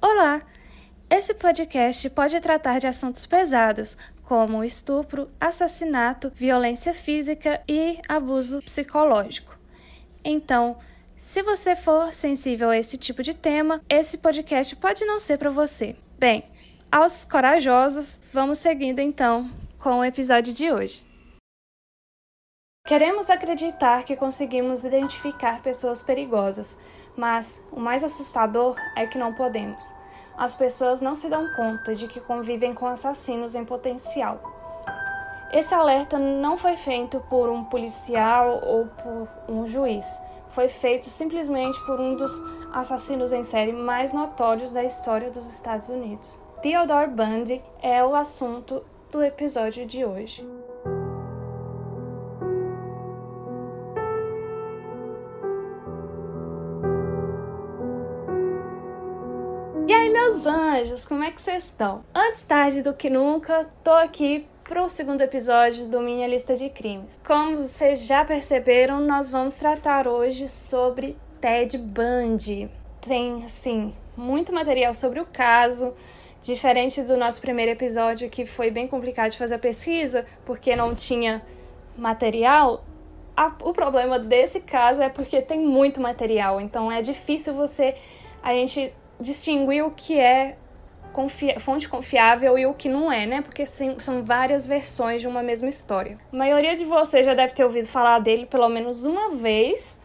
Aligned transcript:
Olá! 0.00 0.42
Esse 1.10 1.34
podcast 1.34 2.08
pode 2.10 2.40
tratar 2.40 2.78
de 2.78 2.86
assuntos 2.86 3.26
pesados, 3.26 3.98
como 4.22 4.62
estupro, 4.62 5.28
assassinato, 5.40 6.30
violência 6.32 6.94
física 6.94 7.60
e 7.68 7.98
abuso 8.08 8.62
psicológico. 8.62 9.58
Então, 10.24 10.78
se 11.16 11.42
você 11.42 11.74
for 11.74 12.14
sensível 12.14 12.70
a 12.70 12.78
esse 12.78 12.96
tipo 12.96 13.24
de 13.24 13.34
tema, 13.34 13.82
esse 13.88 14.18
podcast 14.18 14.76
pode 14.76 15.04
não 15.04 15.18
ser 15.18 15.36
para 15.36 15.50
você. 15.50 15.96
Bem, 16.16 16.44
aos 16.92 17.24
corajosos, 17.24 18.22
vamos 18.32 18.58
seguindo 18.58 19.00
então 19.00 19.50
com 19.80 19.98
o 19.98 20.04
episódio 20.04 20.54
de 20.54 20.70
hoje. 20.70 21.04
Queremos 22.86 23.28
acreditar 23.28 24.04
que 24.04 24.16
conseguimos 24.16 24.84
identificar 24.84 25.60
pessoas 25.60 26.02
perigosas, 26.02 26.78
mas 27.18 27.60
o 27.72 27.80
mais 27.80 28.04
assustador 28.04 28.76
é 28.94 29.04
que 29.04 29.18
não 29.18 29.34
podemos. 29.34 29.92
As 30.36 30.54
pessoas 30.54 31.00
não 31.00 31.16
se 31.16 31.28
dão 31.28 31.52
conta 31.56 31.92
de 31.96 32.06
que 32.06 32.20
convivem 32.20 32.72
com 32.72 32.86
assassinos 32.86 33.56
em 33.56 33.64
potencial. 33.64 34.40
Esse 35.52 35.74
alerta 35.74 36.16
não 36.16 36.56
foi 36.56 36.76
feito 36.76 37.18
por 37.28 37.48
um 37.48 37.64
policial 37.64 38.60
ou 38.64 38.86
por 38.86 39.28
um 39.48 39.66
juiz. 39.66 40.06
Foi 40.50 40.68
feito 40.68 41.10
simplesmente 41.10 41.78
por 41.84 41.98
um 41.98 42.14
dos 42.14 42.30
assassinos 42.72 43.32
em 43.32 43.42
série 43.42 43.72
mais 43.72 44.12
notórios 44.12 44.70
da 44.70 44.84
história 44.84 45.28
dos 45.28 45.46
Estados 45.46 45.88
Unidos. 45.88 46.38
Theodore 46.62 47.10
Bundy 47.10 47.62
é 47.82 48.04
o 48.04 48.14
assunto 48.14 48.84
do 49.10 49.22
episódio 49.24 49.84
de 49.86 50.04
hoje. 50.04 50.57
Meus 60.38 60.46
anjos, 60.46 61.04
como 61.04 61.24
é 61.24 61.32
que 61.32 61.42
vocês 61.42 61.64
estão? 61.64 62.04
Antes 62.14 62.42
tarde 62.42 62.82
do 62.82 62.94
que 62.94 63.10
nunca, 63.10 63.68
tô 63.82 63.90
aqui 63.90 64.46
pro 64.62 64.88
segundo 64.88 65.20
episódio 65.20 65.86
do 65.86 66.00
Minha 66.00 66.28
Lista 66.28 66.54
de 66.54 66.68
Crimes. 66.70 67.18
Como 67.26 67.56
vocês 67.56 68.06
já 68.06 68.24
perceberam, 68.24 69.00
nós 69.00 69.30
vamos 69.30 69.54
tratar 69.54 70.06
hoje 70.06 70.48
sobre 70.48 71.16
Ted 71.40 71.76
Bundy. 71.78 72.70
Tem, 73.00 73.44
assim, 73.44 73.92
muito 74.16 74.52
material 74.52 74.94
sobre 74.94 75.18
o 75.18 75.26
caso, 75.26 75.92
diferente 76.40 77.02
do 77.02 77.16
nosso 77.16 77.40
primeiro 77.40 77.72
episódio, 77.72 78.30
que 78.30 78.46
foi 78.46 78.70
bem 78.70 78.86
complicado 78.86 79.32
de 79.32 79.38
fazer 79.38 79.56
a 79.56 79.58
pesquisa, 79.58 80.24
porque 80.44 80.76
não 80.76 80.94
tinha 80.94 81.42
material. 81.96 82.84
A, 83.36 83.52
o 83.62 83.72
problema 83.72 84.20
desse 84.20 84.60
caso 84.60 85.02
é 85.02 85.08
porque 85.08 85.42
tem 85.42 85.58
muito 85.58 86.00
material, 86.00 86.60
então 86.60 86.92
é 86.92 87.02
difícil 87.02 87.54
você. 87.54 87.96
A 88.40 88.54
gente 88.54 88.92
distinguir 89.20 89.84
o 89.84 89.90
que 89.90 90.18
é 90.18 90.56
fonte 91.58 91.88
confiável 91.88 92.56
e 92.56 92.64
o 92.64 92.72
que 92.72 92.88
não 92.88 93.10
é, 93.10 93.26
né? 93.26 93.42
Porque 93.42 93.66
sim, 93.66 93.98
são 93.98 94.22
várias 94.22 94.66
versões 94.66 95.20
de 95.20 95.26
uma 95.26 95.42
mesma 95.42 95.68
história. 95.68 96.16
A 96.32 96.36
maioria 96.36 96.76
de 96.76 96.84
vocês 96.84 97.26
já 97.26 97.34
deve 97.34 97.52
ter 97.52 97.64
ouvido 97.64 97.88
falar 97.88 98.20
dele 98.20 98.46
pelo 98.46 98.68
menos 98.68 99.04
uma 99.04 99.30
vez, 99.30 100.00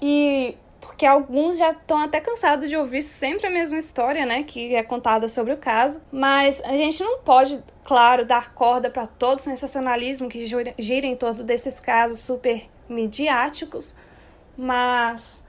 e 0.00 0.56
porque 0.80 1.06
alguns 1.06 1.56
já 1.56 1.70
estão 1.70 1.98
até 2.02 2.20
cansados 2.20 2.68
de 2.68 2.76
ouvir 2.76 3.02
sempre 3.02 3.46
a 3.46 3.50
mesma 3.50 3.78
história, 3.78 4.26
né? 4.26 4.42
Que 4.42 4.74
é 4.74 4.82
contada 4.82 5.26
sobre 5.28 5.54
o 5.54 5.56
caso. 5.56 6.02
Mas 6.12 6.62
a 6.64 6.72
gente 6.72 7.02
não 7.02 7.20
pode, 7.20 7.62
claro, 7.82 8.26
dar 8.26 8.52
corda 8.52 8.90
para 8.90 9.06
todo 9.06 9.38
o 9.38 9.42
sensacionalismo 9.42 10.28
que 10.28 10.44
gira 10.44 11.06
em 11.06 11.16
torno 11.16 11.42
desses 11.44 11.80
casos 11.80 12.18
super 12.18 12.68
midiáticos, 12.88 13.96
mas 14.56 15.41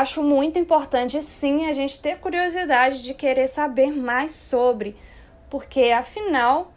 acho 0.00 0.22
muito 0.22 0.58
importante 0.58 1.20
sim 1.22 1.66
a 1.66 1.72
gente 1.72 2.00
ter 2.00 2.18
curiosidade 2.18 3.02
de 3.02 3.14
querer 3.14 3.48
saber 3.48 3.90
mais 3.90 4.32
sobre, 4.32 4.96
porque 5.50 5.90
afinal 5.90 6.72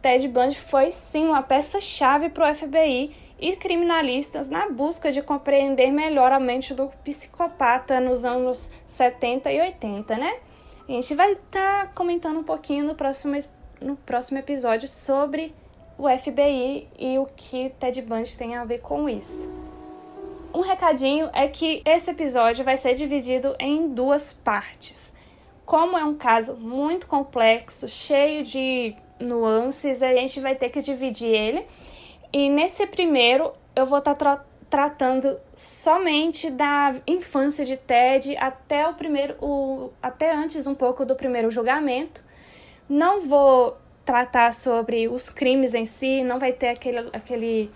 Ted 0.00 0.26
Bundy 0.28 0.58
foi 0.58 0.90
sim 0.90 1.26
uma 1.26 1.42
peça-chave 1.42 2.30
para 2.30 2.50
o 2.50 2.54
FBI 2.54 3.14
e 3.38 3.56
criminalistas 3.56 4.48
na 4.48 4.68
busca 4.68 5.12
de 5.12 5.20
compreender 5.22 5.90
melhor 5.90 6.32
a 6.32 6.40
mente 6.40 6.72
do 6.72 6.88
psicopata 7.04 8.00
nos 8.00 8.24
anos 8.24 8.70
70 8.86 9.52
e 9.52 9.60
80, 9.60 10.14
né? 10.16 10.38
A 10.88 10.92
gente 10.92 11.14
vai 11.14 11.32
estar 11.32 11.86
tá 11.86 11.92
comentando 11.94 12.38
um 12.38 12.44
pouquinho 12.44 12.84
no 12.84 12.94
próximo, 12.94 13.38
no 13.80 13.96
próximo 13.96 14.38
episódio 14.38 14.88
sobre 14.88 15.54
o 15.98 16.08
FBI 16.08 16.88
e 16.98 17.18
o 17.18 17.26
que 17.36 17.70
Ted 17.78 18.00
Bundy 18.02 18.36
tem 18.36 18.56
a 18.56 18.64
ver 18.64 18.78
com 18.78 19.08
isso. 19.08 19.69
Um 20.60 20.62
recadinho 20.62 21.30
é 21.32 21.48
que 21.48 21.80
esse 21.86 22.10
episódio 22.10 22.62
vai 22.62 22.76
ser 22.76 22.94
dividido 22.94 23.56
em 23.58 23.88
duas 23.94 24.34
partes. 24.34 25.10
Como 25.64 25.96
é 25.96 26.04
um 26.04 26.14
caso 26.14 26.54
muito 26.54 27.06
complexo, 27.06 27.88
cheio 27.88 28.44
de 28.44 28.94
nuances, 29.18 30.02
a 30.02 30.12
gente 30.12 30.38
vai 30.38 30.54
ter 30.54 30.68
que 30.68 30.82
dividir 30.82 31.28
ele. 31.28 31.66
E 32.30 32.50
nesse 32.50 32.86
primeiro, 32.86 33.54
eu 33.74 33.86
vou 33.86 34.00
estar 34.00 34.14
tá 34.14 34.36
tra 34.36 34.44
tratando 34.68 35.40
somente 35.54 36.50
da 36.50 36.94
infância 37.06 37.64
de 37.64 37.78
Ted 37.78 38.36
até 38.36 38.86
o 38.86 38.92
primeiro, 38.92 39.36
o, 39.40 39.90
até 40.02 40.30
antes 40.30 40.66
um 40.66 40.74
pouco 40.74 41.06
do 41.06 41.16
primeiro 41.16 41.50
julgamento. 41.50 42.22
Não 42.86 43.22
vou 43.22 43.78
tratar 44.04 44.52
sobre 44.52 45.08
os 45.08 45.30
crimes 45.30 45.72
em 45.72 45.86
si, 45.86 46.22
não 46.22 46.38
vai 46.38 46.52
ter 46.52 46.68
aquele, 46.68 47.08
aquele 47.14 47.70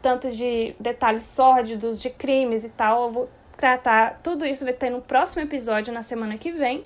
tanto 0.00 0.30
de 0.30 0.74
detalhes 0.78 1.24
sórdidos, 1.24 2.00
de 2.00 2.10
crimes 2.10 2.64
e 2.64 2.68
tal. 2.68 3.04
Eu 3.04 3.12
vou 3.12 3.30
tratar 3.56 4.20
tudo 4.22 4.46
isso, 4.46 4.64
vai 4.64 4.72
ter 4.72 4.90
no 4.90 5.00
próximo 5.00 5.42
episódio 5.42 5.92
na 5.92 6.02
semana 6.02 6.38
que 6.38 6.52
vem. 6.52 6.84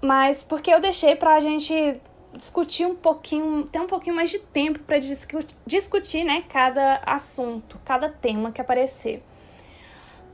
Mas 0.00 0.42
porque 0.42 0.72
eu 0.72 0.80
deixei 0.80 1.14
pra 1.16 1.40
gente 1.40 2.00
discutir 2.34 2.86
um 2.86 2.94
pouquinho, 2.94 3.64
ter 3.64 3.80
um 3.80 3.86
pouquinho 3.86 4.14
mais 4.14 4.30
de 4.30 4.38
tempo 4.38 4.78
para 4.80 4.98
discu 4.98 5.40
discutir, 5.66 6.24
né, 6.24 6.44
cada 6.48 7.00
assunto, 7.04 7.78
cada 7.84 8.08
tema 8.08 8.52
que 8.52 8.60
aparecer. 8.60 9.22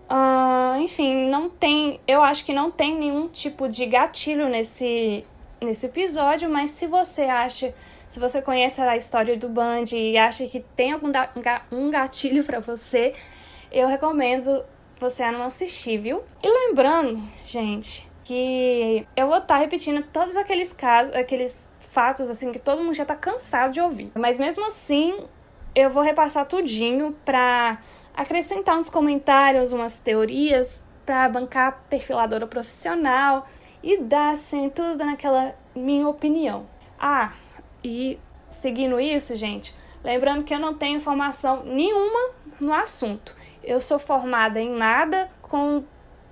Uh, 0.08 0.78
enfim, 0.80 1.28
não 1.28 1.48
tem, 1.48 1.98
eu 2.06 2.22
acho 2.22 2.44
que 2.44 2.52
não 2.52 2.70
tem 2.70 2.96
nenhum 2.96 3.26
tipo 3.28 3.68
de 3.68 3.84
gatilho 3.86 4.48
nesse, 4.48 5.24
nesse 5.60 5.86
episódio, 5.86 6.48
mas 6.48 6.70
se 6.70 6.86
você 6.86 7.22
acha 7.22 7.74
se 8.08 8.20
você 8.20 8.40
conhece 8.40 8.80
a 8.80 8.96
história 8.96 9.36
do 9.36 9.48
Band 9.48 9.84
e 9.92 10.16
acha 10.16 10.46
que 10.46 10.60
tem 10.60 10.92
algum 10.92 11.10
um 11.72 11.90
gatilho 11.90 12.44
para 12.44 12.60
você, 12.60 13.14
eu 13.70 13.88
recomendo 13.88 14.64
você 14.98 15.30
não 15.30 15.42
assistir, 15.42 15.98
viu? 15.98 16.22
E 16.42 16.48
lembrando, 16.48 17.20
gente, 17.44 18.08
que 18.24 19.06
eu 19.16 19.26
vou 19.26 19.36
estar 19.36 19.54
tá 19.54 19.60
repetindo 19.60 20.02
todos 20.12 20.36
aqueles 20.36 20.72
casos, 20.72 21.14
aqueles 21.14 21.68
fatos 21.90 22.28
assim 22.28 22.52
que 22.52 22.58
todo 22.58 22.82
mundo 22.82 22.94
já 22.94 23.04
tá 23.04 23.14
cansado 23.14 23.72
de 23.72 23.80
ouvir. 23.80 24.10
Mas 24.14 24.38
mesmo 24.38 24.66
assim, 24.66 25.26
eu 25.74 25.90
vou 25.90 26.02
repassar 26.02 26.46
tudinho 26.46 27.16
pra 27.24 27.78
acrescentar 28.14 28.78
uns 28.78 28.88
comentários, 28.88 29.72
umas 29.72 29.98
teorias 29.98 30.82
para 31.04 31.28
bancar 31.28 31.84
perfiladora 31.88 32.46
profissional 32.46 33.46
e 33.82 33.98
dar 33.98 34.32
assim 34.32 34.68
tudo 34.70 35.04
naquela 35.04 35.54
minha 35.74 36.08
opinião. 36.08 36.66
Ah, 36.98 37.32
e 37.86 38.18
seguindo 38.50 38.98
isso, 38.98 39.36
gente, 39.36 39.72
lembrando 40.02 40.42
que 40.42 40.52
eu 40.52 40.58
não 40.58 40.74
tenho 40.74 40.98
formação 40.98 41.64
nenhuma 41.64 42.30
no 42.60 42.72
assunto. 42.72 43.32
Eu 43.62 43.80
sou 43.80 43.98
formada 43.98 44.60
em 44.60 44.70
nada 44.70 45.30
com 45.40 45.84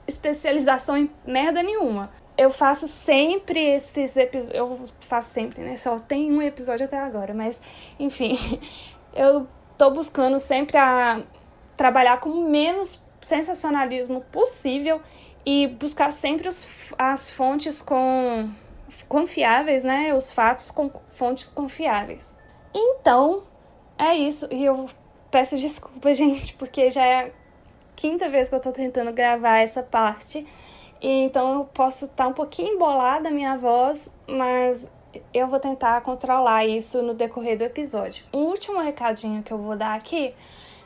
especialização 0.05 0.97
em 0.97 1.09
merda 1.25 1.63
nenhuma. 1.63 2.11
Eu 2.37 2.51
faço 2.51 2.89
sempre 2.89 3.61
esses 3.61 4.17
episódios. 4.17 4.59
Eu 4.59 4.81
faço 5.01 5.33
sempre, 5.33 5.63
né? 5.63 5.77
Só 5.77 5.97
tem 6.01 6.33
um 6.33 6.43
episódio 6.43 6.87
até 6.87 6.99
agora, 6.99 7.33
mas 7.33 7.61
enfim. 8.01 8.37
Eu 9.15 9.47
tô 9.79 9.93
buscando 9.93 10.41
sempre 10.41 10.77
a 10.77 11.23
trabalhar 11.77 12.19
com 12.19 12.31
o 12.31 12.51
menos 12.51 13.01
sensacionalismo 13.21 14.23
possível 14.33 15.01
e 15.47 15.69
buscar 15.69 16.11
sempre 16.11 16.49
os, 16.49 16.69
as 16.99 17.31
fontes 17.31 17.81
com 17.81 18.51
confiáveis, 19.09 19.85
né? 19.85 20.15
Os 20.15 20.33
fatos 20.33 20.71
com 20.71 20.91
fontes 21.13 21.49
confiáveis. 21.49 22.35
Então, 22.75 23.45
é 23.99 24.15
isso. 24.15 24.49
E 24.51 24.65
eu 24.65 24.89
peço 25.31 25.57
desculpa, 25.59 26.13
gente, 26.15 26.55
porque 26.55 26.91
já 26.91 27.05
é 27.05 27.27
a 27.27 27.31
quinta 27.97 28.29
vez 28.29 28.49
que 28.49 28.55
eu 28.55 28.61
tô 28.61 28.73
tentando 28.73 29.13
gravar 29.13 29.59
essa 29.59 29.83
parte. 29.83 30.47
E 31.01 31.09
então 31.09 31.55
eu 31.55 31.65
posso 31.67 32.07
estar 32.07 32.25
tá 32.25 32.29
um 32.29 32.33
pouquinho 32.33 32.75
embolada 32.75 33.29
a 33.29 33.33
minha 33.33 33.57
voz, 33.59 34.11
mas 34.27 34.89
eu 35.33 35.47
vou 35.47 35.61
tentar 35.61 36.01
controlar 36.01 36.65
isso 36.65 37.03
no 37.03 37.15
decorrer 37.15 37.59
do 37.59 37.63
episódio. 37.63 38.25
Um 38.33 38.45
último 38.45 38.81
recadinho 38.81 39.43
que 39.43 39.53
eu 39.53 39.59
vou 39.59 39.77
dar 39.77 39.95
aqui 39.95 40.35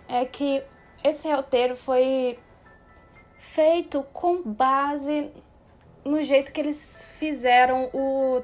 é 0.09 0.25
que 0.25 0.63
esse 1.05 1.31
roteiro 1.31 1.77
foi 1.77 2.39
feito 3.41 4.05
com 4.13 4.43
base 4.43 5.31
no 6.09 6.23
jeito 6.23 6.53
que 6.53 6.61
eles 6.61 7.05
fizeram 7.19 7.91
o 7.93 8.43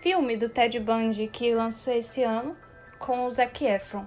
filme 0.00 0.36
do 0.36 0.48
Ted 0.48 0.78
Bundy 0.80 1.28
que 1.28 1.54
lançou 1.54 1.94
esse 1.94 2.22
ano 2.22 2.56
com 2.98 3.26
o 3.26 3.30
Zac 3.30 3.64
Efron. 3.64 4.06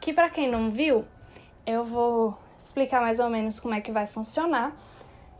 Que 0.00 0.12
para 0.12 0.30
quem 0.30 0.50
não 0.50 0.70
viu, 0.70 1.04
eu 1.66 1.84
vou 1.84 2.38
explicar 2.58 3.00
mais 3.00 3.18
ou 3.18 3.28
menos 3.28 3.58
como 3.58 3.74
é 3.74 3.80
que 3.80 3.92
vai 3.92 4.06
funcionar, 4.06 4.74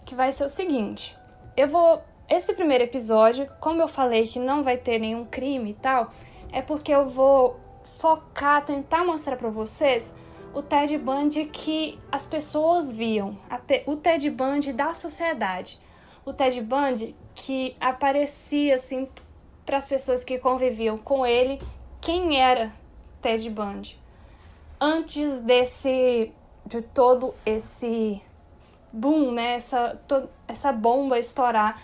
que 0.05 0.15
vai 0.15 0.33
ser 0.33 0.45
o 0.45 0.49
seguinte: 0.49 1.17
eu 1.57 1.69
vou 1.69 2.03
esse 2.29 2.55
primeiro 2.55 2.85
episódio, 2.85 3.49
como 3.61 3.83
eu 3.83 3.89
falei 3.89 4.27
que 4.27 4.39
não 4.39 4.63
vai 4.63 4.79
ter 4.79 4.99
nenhum 4.99 5.27
crime 5.27 5.71
e 5.71 5.75
tal, 5.75 6.11
é 6.51 6.63
porque 6.63 6.93
eu 6.93 7.07
vou 7.07 7.61
focar, 7.99 8.65
tentar 8.65 9.05
mostrar 9.05 9.37
para 9.37 9.51
vocês 9.51 10.15
o 10.55 10.63
Ted 10.63 10.97
Bundy 10.97 11.47
que 11.47 11.99
as 12.11 12.25
pessoas 12.25 12.91
viam, 12.91 13.37
o 13.87 13.97
Ted 13.97 14.31
Bundy 14.31 14.73
da 14.73 14.95
sociedade, 14.95 15.79
o 16.25 16.33
Ted 16.33 16.61
Bundy 16.61 17.15
que 17.35 17.77
aparecia 17.81 18.75
assim 18.75 19.09
para 19.65 19.77
as 19.77 19.89
pessoas 19.89 20.23
que 20.23 20.39
conviviam 20.39 20.99
com 20.99 21.27
ele, 21.27 21.61
quem 22.01 22.41
era 22.41 22.73
Ted 23.21 23.49
Bundy 23.51 24.05
antes 24.81 25.41
desse 25.41 26.31
de 26.67 26.83
todo 26.83 27.35
esse 27.45 28.23
boom, 28.93 29.33
né, 29.33 29.55
essa, 29.55 30.01
to, 30.07 30.29
essa 30.49 30.73
bomba 30.73 31.19
estourar 31.19 31.81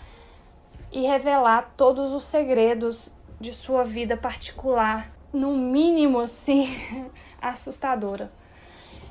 e 0.91 1.01
revelar 1.01 1.73
todos 1.77 2.13
os 2.13 2.23
segredos 2.23 3.11
de 3.39 3.53
sua 3.53 3.83
vida 3.83 4.17
particular, 4.17 5.11
no 5.31 5.55
mínimo 5.55 6.19
assim, 6.19 6.67
assustadora. 7.41 8.31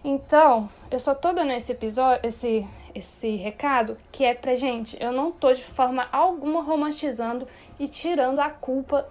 Então, 0.02 0.68
eu 0.90 0.98
só 0.98 1.14
tô 1.14 1.32
dando 1.32 1.52
esse 1.52 1.72
episódio, 1.72 2.26
esse, 2.26 2.66
esse 2.94 3.36
recado, 3.36 3.96
que 4.10 4.24
é 4.24 4.34
pra 4.34 4.54
gente, 4.54 4.96
eu 5.02 5.12
não 5.12 5.32
tô 5.32 5.52
de 5.52 5.64
forma 5.64 6.08
alguma 6.12 6.62
romantizando 6.62 7.46
e 7.78 7.88
tirando 7.88 8.40
a 8.40 8.50
culpa 8.50 9.08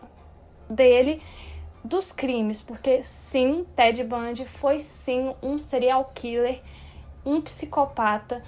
dele 0.69 1.21
dos 1.83 2.11
crimes, 2.11 2.61
porque 2.61 3.03
sim, 3.03 3.65
Ted 3.75 4.03
Bundy 4.03 4.45
foi 4.45 4.79
sim 4.79 5.33
um 5.41 5.57
serial 5.57 6.11
killer, 6.13 6.61
um 7.25 7.41
psicopata, 7.41 8.43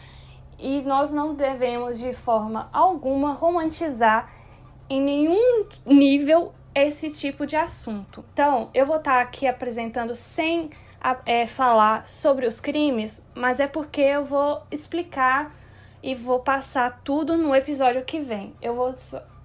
e 0.59 0.81
nós 0.81 1.11
não 1.11 1.33
devemos 1.33 1.97
de 1.97 2.13
forma 2.13 2.69
alguma 2.71 3.33
romantizar 3.33 4.31
em 4.89 5.01
nenhum 5.01 5.65
nível 5.85 6.53
esse 6.75 7.09
tipo 7.09 7.45
de 7.45 7.55
assunto. 7.55 8.23
Então, 8.33 8.69
eu 8.73 8.85
vou 8.85 8.97
estar 8.97 9.19
aqui 9.19 9.47
apresentando 9.47 10.15
sem 10.15 10.69
é, 11.25 11.47
falar 11.47 12.05
sobre 12.05 12.45
os 12.45 12.59
crimes, 12.59 13.25
mas 13.33 13.59
é 13.59 13.67
porque 13.67 14.01
eu 14.01 14.23
vou 14.23 14.63
explicar 14.71 15.53
e 16.03 16.15
vou 16.15 16.39
passar 16.39 17.01
tudo 17.03 17.37
no 17.37 17.55
episódio 17.55 18.03
que 18.03 18.19
vem. 18.19 18.55
Eu 18.61 18.75
vou 18.75 18.93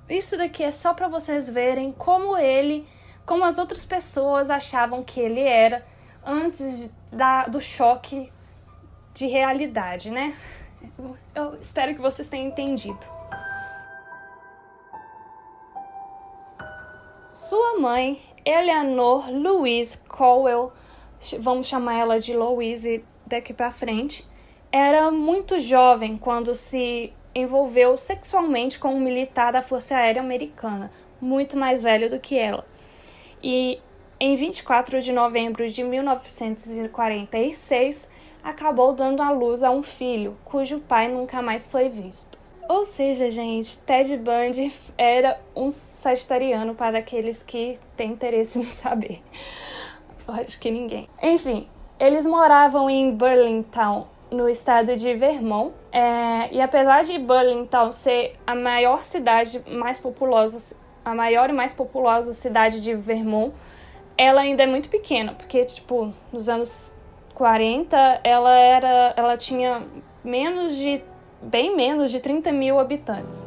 isso 0.08 0.37
daqui 0.37 0.62
é 0.62 0.70
só 0.70 0.94
para 0.94 1.08
vocês 1.08 1.49
verem 1.49 1.91
como 1.91 2.37
ele, 2.37 2.87
como 3.25 3.44
as 3.44 3.58
outras 3.58 3.85
pessoas 3.85 4.50
achavam 4.50 5.03
que 5.03 5.20
ele 5.20 5.41
era 5.41 5.85
antes 6.25 6.93
da, 7.11 7.47
do 7.47 7.61
choque 7.61 8.32
de 9.12 9.26
realidade, 9.26 10.11
né? 10.11 10.37
Eu 11.35 11.58
espero 11.61 11.94
que 11.94 12.00
vocês 12.00 12.29
tenham 12.29 12.47
entendido. 12.47 13.00
Sua 17.32 17.79
mãe, 17.81 18.23
Eleanor 18.44 19.29
Louise 19.31 19.99
Cowell, 20.08 20.73
vamos 21.38 21.67
chamar 21.67 21.99
ela 21.99 22.20
de 22.20 22.34
Louise 22.34 23.05
daqui 23.26 23.52
para 23.52 23.70
frente, 23.70 24.25
era 24.70 25.11
muito 25.11 25.58
jovem 25.58 26.17
quando 26.17 26.55
se 26.55 27.12
envolveu 27.34 27.96
sexualmente 27.96 28.78
com 28.78 28.94
um 28.94 29.00
militar 29.00 29.52
da 29.52 29.62
Força 29.62 29.96
Aérea 29.96 30.23
Americana, 30.23 30.93
muito 31.20 31.56
mais 31.56 31.82
velho 31.82 32.08
do 32.08 32.20
que 32.20 32.38
ela. 32.38 32.64
E 33.43 33.81
em 34.19 34.34
24 34.34 35.02
de 35.02 35.12
novembro 35.12 35.69
de 35.69 35.84
1946, 35.84 38.08
acabou 38.43 38.94
dando 38.94 39.22
à 39.22 39.31
luz 39.31 39.62
a 39.62 39.70
um 39.70 39.82
filho, 39.82 40.38
cujo 40.44 40.81
pai 40.81 41.08
nunca 41.08 41.43
mais 41.43 41.69
foi 41.69 41.88
visto. 41.88 42.37
Ou 42.69 42.84
seja, 42.84 43.31
gente, 43.31 43.79
Ted 43.79 44.17
Bundy 44.17 44.72
era 44.99 45.40
um 45.55 45.70
sagitariano 45.70 46.75
para 46.75 46.99
aqueles 46.99 47.40
que 47.43 47.79
têm 47.96 48.11
interesse 48.12 48.58
em 48.58 48.64
saber. 48.64 49.22
Eu 50.26 50.34
acho 50.34 50.58
que 50.58 50.70
ninguém. 50.70 51.08
Enfim, 51.23 51.69
eles 51.99 52.26
moravam 52.26 52.90
em 52.90 53.11
Burlington, 53.11 54.06
no 54.31 54.49
estado 54.49 54.96
de 54.96 55.14
Vermont. 55.14 55.73
É, 55.93 56.52
e 56.52 56.61
apesar 56.61 57.05
de 57.05 57.19
Burlington 57.19 57.93
ser 57.93 58.37
a 58.46 58.55
maior 58.55 59.05
cidade 59.05 59.62
mais 59.69 59.99
populosa, 59.99 60.76
a 61.05 61.14
maior 61.14 61.50
e 61.50 61.52
mais 61.52 61.73
populosa 61.73 62.32
cidade 62.32 62.81
de 62.81 62.94
Vermont, 62.94 63.55
ela 64.19 64.40
ainda 64.40 64.62
é 64.62 64.67
muito 64.67 64.88
pequena, 64.88 65.34
porque, 65.34 65.64
tipo, 65.64 66.12
nos 66.32 66.49
anos 66.49 66.93
40, 67.34 68.20
ela 68.25 68.58
era. 68.58 69.14
ela 69.17 69.37
tinha 69.37 69.82
menos 70.25 70.75
de. 70.75 71.02
bem 71.40 71.76
menos 71.76 72.11
de 72.11 72.19
30 72.19 72.50
mil 72.50 72.81
habitantes. 72.81 73.46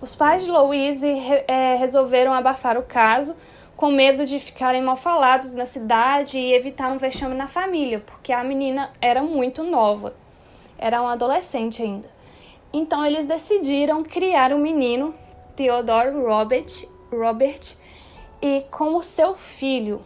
Os 0.00 0.14
pais 0.14 0.44
de 0.44 0.50
Louise 0.50 1.06
é, 1.48 1.74
resolveram 1.74 2.32
abafar 2.32 2.78
o 2.78 2.84
caso 2.84 3.34
com 3.78 3.92
medo 3.92 4.26
de 4.26 4.40
ficarem 4.40 4.82
mal 4.82 4.96
falados 4.96 5.52
na 5.52 5.64
cidade 5.64 6.36
e 6.36 6.52
evitar 6.52 6.90
um 6.90 6.98
vexame 6.98 7.36
na 7.36 7.46
família, 7.46 8.00
porque 8.00 8.32
a 8.32 8.42
menina 8.42 8.90
era 9.00 9.22
muito 9.22 9.62
nova, 9.62 10.16
era 10.76 11.00
um 11.00 11.06
adolescente 11.06 11.80
ainda. 11.80 12.10
Então 12.72 13.06
eles 13.06 13.24
decidiram 13.24 14.02
criar 14.02 14.52
um 14.52 14.58
menino, 14.58 15.14
Theodore 15.54 16.10
Robert, 16.10 16.88
Robert 17.08 17.76
e 18.42 18.64
como 18.68 19.00
seu 19.00 19.36
filho, 19.36 20.02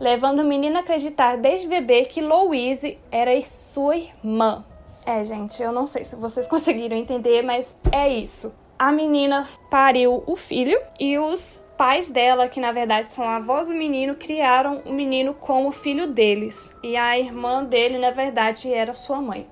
levando 0.00 0.40
o 0.40 0.44
menino 0.44 0.76
a 0.76 0.80
acreditar 0.80 1.36
desde 1.36 1.68
bebê 1.68 2.06
que 2.06 2.20
Louise 2.20 2.98
era 3.12 3.40
sua 3.42 3.98
irmã. 3.98 4.64
É, 5.06 5.22
gente, 5.22 5.62
eu 5.62 5.70
não 5.70 5.86
sei 5.86 6.02
se 6.02 6.16
vocês 6.16 6.48
conseguiram 6.50 6.96
entender, 6.96 7.42
mas 7.42 7.78
é 7.92 8.08
isso. 8.08 8.52
A 8.76 8.90
menina 8.90 9.48
pariu 9.70 10.24
o 10.26 10.34
filho 10.34 10.80
e 10.98 11.16
os 11.18 11.64
pais 11.80 12.10
dela, 12.10 12.46
que 12.46 12.60
na 12.60 12.72
verdade 12.72 13.10
são 13.10 13.26
avós 13.26 13.68
do 13.68 13.72
menino, 13.72 14.14
criaram 14.14 14.82
o 14.84 14.92
menino 14.92 15.32
como 15.32 15.72
filho 15.72 16.12
deles. 16.12 16.70
E 16.82 16.94
a 16.94 17.18
irmã 17.18 17.64
dele, 17.64 17.96
na 17.96 18.10
verdade, 18.10 18.70
era 18.70 18.92
sua 18.92 19.18
mãe. 19.18 19.48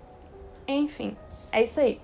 Enfim, 0.67 1.17
é 1.51 1.63
isso 1.63 1.81
aí. 1.81 1.99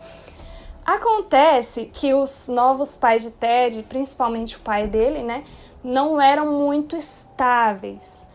Acontece 0.82 1.90
que 1.92 2.14
os 2.14 2.48
novos 2.48 2.96
pais 2.96 3.22
de 3.22 3.32
Ted, 3.32 3.82
principalmente 3.82 4.56
o 4.56 4.60
pai 4.60 4.86
dele, 4.86 5.22
né, 5.22 5.44
não 5.84 6.18
eram 6.18 6.58
muito 6.58 6.96
estáveis, 6.96 8.26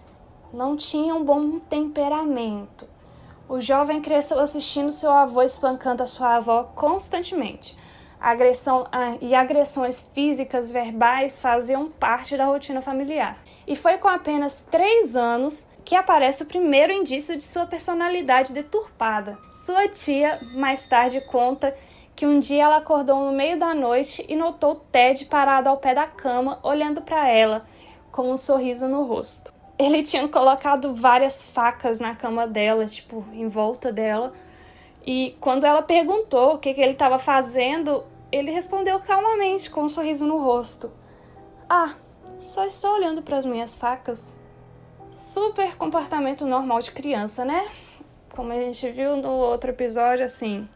não 0.54 0.78
tinham 0.78 1.24
bom 1.24 1.58
temperamento. 1.58 2.88
O 3.48 3.60
jovem 3.60 4.00
cresceu 4.00 4.38
assistindo 4.38 4.92
seu 4.92 5.10
avô 5.10 5.42
espancando 5.42 6.04
a 6.04 6.06
sua 6.06 6.36
avó 6.36 6.66
constantemente 6.76 7.76
agressão 8.20 8.88
ah, 8.92 9.16
e 9.22 9.34
agressões 9.34 10.02
físicas, 10.14 10.72
verbais 10.72 11.42
faziam 11.42 11.90
parte 11.90 12.36
da 12.36 12.46
rotina 12.46 12.82
familiar. 12.82 13.38
E 13.66 13.76
foi 13.76 13.98
com 13.98 14.08
apenas 14.08 14.64
três 14.70 15.16
anos 15.16 15.68
que 15.86 15.96
aparece 15.96 16.44
o 16.44 16.46
primeiro 16.46 16.92
indício 16.92 17.38
de 17.38 17.44
sua 17.44 17.66
personalidade 17.66 18.54
deturpada. 18.54 19.38
Sua 19.66 19.88
tia 19.88 20.40
mais 20.54 20.86
tarde 20.86 21.22
conta 21.22 21.74
que 22.16 22.28
um 22.28 22.40
dia 22.40 22.66
ela 22.66 22.78
acordou 22.78 23.26
no 23.26 23.32
meio 23.32 23.58
da 23.58 23.74
noite 23.74 24.26
e 24.28 24.36
notou 24.36 24.76
Ted 24.76 25.26
parado 25.26 25.70
ao 25.70 25.78
pé 25.78 25.96
da 25.96 26.06
cama, 26.06 26.60
olhando 26.62 27.02
para 27.02 27.30
ela, 27.30 27.66
com 28.12 28.30
um 28.30 28.36
sorriso 28.36 28.88
no 28.88 29.04
rosto. 29.04 29.54
Ele 29.78 30.04
tinha 30.04 30.28
colocado 30.28 30.94
várias 30.94 31.46
facas 31.46 31.98
na 31.98 32.14
cama 32.14 32.46
dela, 32.46 32.86
tipo, 32.86 33.26
em 33.32 33.48
volta 33.48 33.94
dela, 33.94 34.34
e 35.06 35.38
quando 35.40 35.66
ela 35.66 35.82
perguntou 35.82 36.56
o 36.56 36.58
que, 36.58 36.74
que 36.74 36.82
ele 36.82 36.92
estava 36.92 37.18
fazendo, 37.18 38.04
ele 38.32 38.52
respondeu 38.52 39.00
calmamente, 39.00 39.70
com 39.70 39.84
um 39.84 39.90
sorriso 39.90 40.26
no 40.26 40.40
rosto: 40.40 40.92
Ah, 41.70 41.96
só 42.40 42.66
estou 42.66 42.94
olhando 42.94 43.22
para 43.22 43.38
as 43.38 43.46
minhas 43.46 43.78
facas. 43.78 44.34
Super 45.12 45.76
comportamento 45.76 46.46
normal 46.46 46.82
de 46.82 46.92
criança, 46.92 47.44
né? 47.44 47.68
Como 48.36 48.52
a 48.52 48.56
gente 48.56 48.90
viu 48.92 49.18
no 49.18 49.32
outro 49.32 49.72
episódio, 49.72 50.24
assim. 50.24 50.70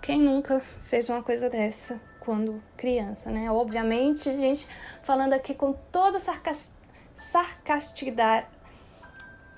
Quem 0.00 0.20
nunca 0.20 0.62
fez 0.82 1.08
uma 1.08 1.22
coisa 1.22 1.50
dessa 1.50 2.00
quando 2.20 2.62
criança, 2.76 3.30
né? 3.30 3.50
Obviamente, 3.50 4.32
gente, 4.32 4.68
falando 5.02 5.32
aqui 5.32 5.54
com 5.54 5.72
toda 5.90 6.20
sarcasticidade, 6.20 8.46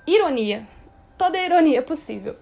ironia, 0.07 0.65
toda 1.17 1.37
a 1.37 1.45
ironia 1.45 1.83
possível. 1.83 2.35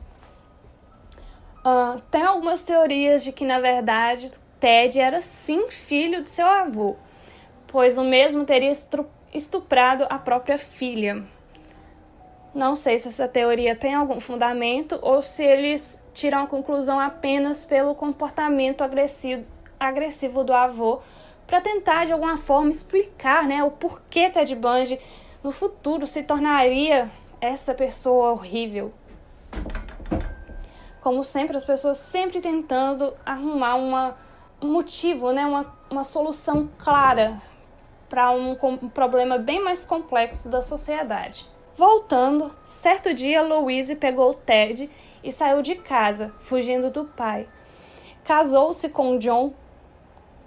Uh, 1.67 2.00
tem 2.09 2.24
algumas 2.24 2.63
teorias 2.63 3.25
de 3.25 3.33
que, 3.33 3.43
na 3.43 3.59
verdade, 3.59 4.31
Ted 4.57 4.97
era 5.01 5.21
sim 5.21 5.69
filho 5.69 6.24
do 6.24 6.29
seu 6.29 6.47
avô, 6.47 6.95
pois 7.67 7.97
o 7.97 8.05
mesmo 8.05 8.45
teria 8.45 8.71
estuprado 9.33 10.05
a 10.09 10.17
própria 10.17 10.57
filha. 10.57 11.25
Não 12.55 12.74
sei 12.74 12.97
se 12.97 13.09
essa 13.09 13.27
teoria 13.27 13.75
tem 13.75 13.93
algum 13.93 14.21
fundamento 14.21 14.97
ou 15.01 15.21
se 15.21 15.43
eles 15.43 16.01
tiram 16.13 16.43
a 16.43 16.47
conclusão 16.47 17.01
apenas 17.01 17.65
pelo 17.65 17.93
comportamento 17.93 18.81
agressivo, 18.81 19.43
agressivo 19.77 20.45
do 20.45 20.53
avô 20.53 21.01
para 21.45 21.59
tentar 21.59 22.05
de 22.05 22.13
alguma 22.13 22.38
forma 22.38 22.69
explicar 22.69 23.45
né, 23.45 23.62
o 23.62 23.71
porquê 23.71 24.29
Ted 24.29 24.55
Bundy 24.55 24.97
no 25.43 25.51
futuro 25.51 26.07
se 26.07 26.24
tornaria 26.24 27.12
essa 27.41 27.74
pessoa 27.74 28.31
horrível. 28.31 28.93
Como 31.01 31.23
sempre, 31.23 31.55
as 31.55 31.63
pessoas 31.63 31.97
sempre 31.97 32.41
tentando 32.41 33.13
arrumar 33.25 33.75
uma, 33.75 34.17
um 34.61 34.71
motivo, 34.71 35.31
né? 35.31 35.45
uma, 35.45 35.73
uma 35.89 36.03
solução 36.03 36.69
clara 36.77 37.41
para 38.09 38.31
um, 38.31 38.57
um 38.81 38.89
problema 38.89 39.37
bem 39.37 39.63
mais 39.63 39.85
complexo 39.85 40.49
da 40.49 40.61
sociedade. 40.61 41.47
Voltando, 41.75 42.51
certo 42.63 43.13
dia 43.13 43.41
Louise 43.43 43.95
pegou 43.95 44.33
Ted 44.33 44.89
e 45.23 45.31
saiu 45.31 45.61
de 45.61 45.75
casa, 45.75 46.33
fugindo 46.39 46.89
do 46.89 47.05
pai. 47.05 47.47
Casou-se 48.23 48.89
com 48.89 49.19
John 49.19 49.53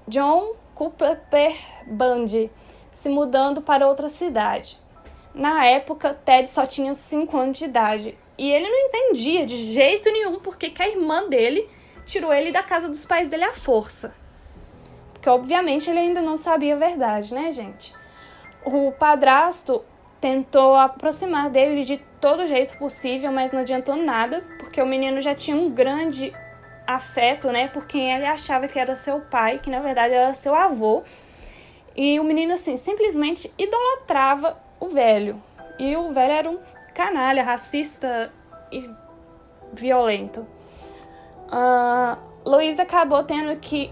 John 0.09 0.55
Cooper 0.75 1.21
Bundy, 1.87 2.51
se 2.91 3.09
mudando 3.09 3.63
para 3.63 3.87
outra 3.87 4.09
cidade. 4.09 4.77
Na 5.33 5.65
época, 5.65 6.13
Ted 6.13 6.51
só 6.51 6.67
tinha 6.67 6.95
5 6.95 7.37
anos 7.37 7.59
de 7.59 7.67
idade 7.67 8.19
e 8.41 8.51
ele 8.51 8.71
não 8.71 8.79
entendia 8.87 9.45
de 9.45 9.55
jeito 9.55 10.11
nenhum 10.11 10.41
porque 10.41 10.71
que 10.71 10.83
a 10.83 10.89
irmã 10.89 11.29
dele 11.29 11.69
tirou 12.07 12.33
ele 12.33 12.51
da 12.51 12.63
casa 12.63 12.89
dos 12.89 13.05
pais 13.05 13.29
dele 13.29 13.45
à 13.45 13.53
força. 13.53 14.15
Porque, 15.13 15.29
obviamente, 15.29 15.91
ele 15.91 15.99
ainda 15.99 16.23
não 16.23 16.39
sabia 16.39 16.75
a 16.75 16.79
verdade, 16.79 17.35
né, 17.35 17.53
gente? 17.53 17.95
O 18.65 18.93
padrasto 18.93 19.85
tentou 20.23 20.75
aproximar 20.75 21.51
dele 21.51 21.85
de 21.85 21.99
todo 22.19 22.47
jeito 22.47 22.79
possível, 22.79 23.31
mas 23.31 23.53
não 23.53 23.61
adiantou 23.61 23.95
nada, 23.95 24.43
porque 24.59 24.81
o 24.81 24.87
menino 24.87 25.21
já 25.21 25.35
tinha 25.35 25.55
um 25.55 25.69
grande 25.69 26.33
afeto, 26.87 27.49
né, 27.49 27.69
por 27.69 27.87
quem 27.87 28.11
ele 28.11 28.25
achava 28.25 28.67
que 28.67 28.79
era 28.79 28.97
seu 28.97 29.21
pai, 29.21 29.59
que 29.59 29.69
na 29.69 29.81
verdade 29.81 30.15
era 30.15 30.33
seu 30.33 30.55
avô. 30.55 31.03
E 31.95 32.19
o 32.19 32.25
menino, 32.25 32.55
assim, 32.55 32.79
simplesmente 32.79 33.53
idolatrava 33.59 34.59
o 34.81 34.89
velho. 34.89 35.43
E 35.79 35.95
o 35.95 36.11
velho 36.11 36.33
era 36.33 36.51
um 36.51 36.59
canalha, 37.01 37.43
racista 37.43 38.31
e 38.71 38.91
violento. 39.73 40.47
Uh, 41.47 42.19
Luísa 42.45 42.83
acabou 42.83 43.25
tendo 43.25 43.59
que 43.59 43.91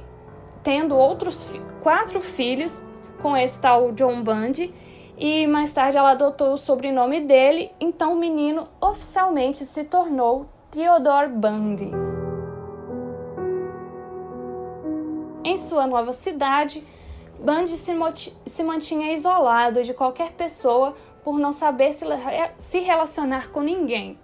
tendo 0.63 0.95
outros 0.95 1.51
quatro 1.83 2.21
filhos 2.21 2.85
com 3.23 3.35
esse 3.35 3.59
tal 3.59 3.93
John 3.93 4.23
Bundy 4.23 4.75
e 5.17 5.47
mais 5.47 5.73
tarde 5.73 5.97
ela 5.97 6.11
adotou 6.11 6.53
o 6.53 6.59
sobrenome 6.59 7.23
dele, 7.23 7.73
então 7.81 8.13
o 8.13 8.17
menino 8.19 8.69
oficialmente 8.79 9.65
se 9.65 9.85
tornou 9.85 10.47
Theodore 10.71 11.31
Bundy. 11.31 11.91
Em 15.43 15.57
sua 15.57 15.87
nova 15.87 16.13
cidade, 16.13 16.87
Bundy 17.39 17.79
se, 17.79 17.93
se 18.45 18.63
mantinha 18.63 19.15
isolado 19.15 19.83
de 19.83 19.95
qualquer 19.95 20.33
pessoa 20.33 20.95
por 21.29 21.39
não 21.39 21.53
saber 21.53 21.93
se, 22.57 22.79
relacionar 22.79 23.51
com 23.51 23.61
ninguém. 23.61 24.19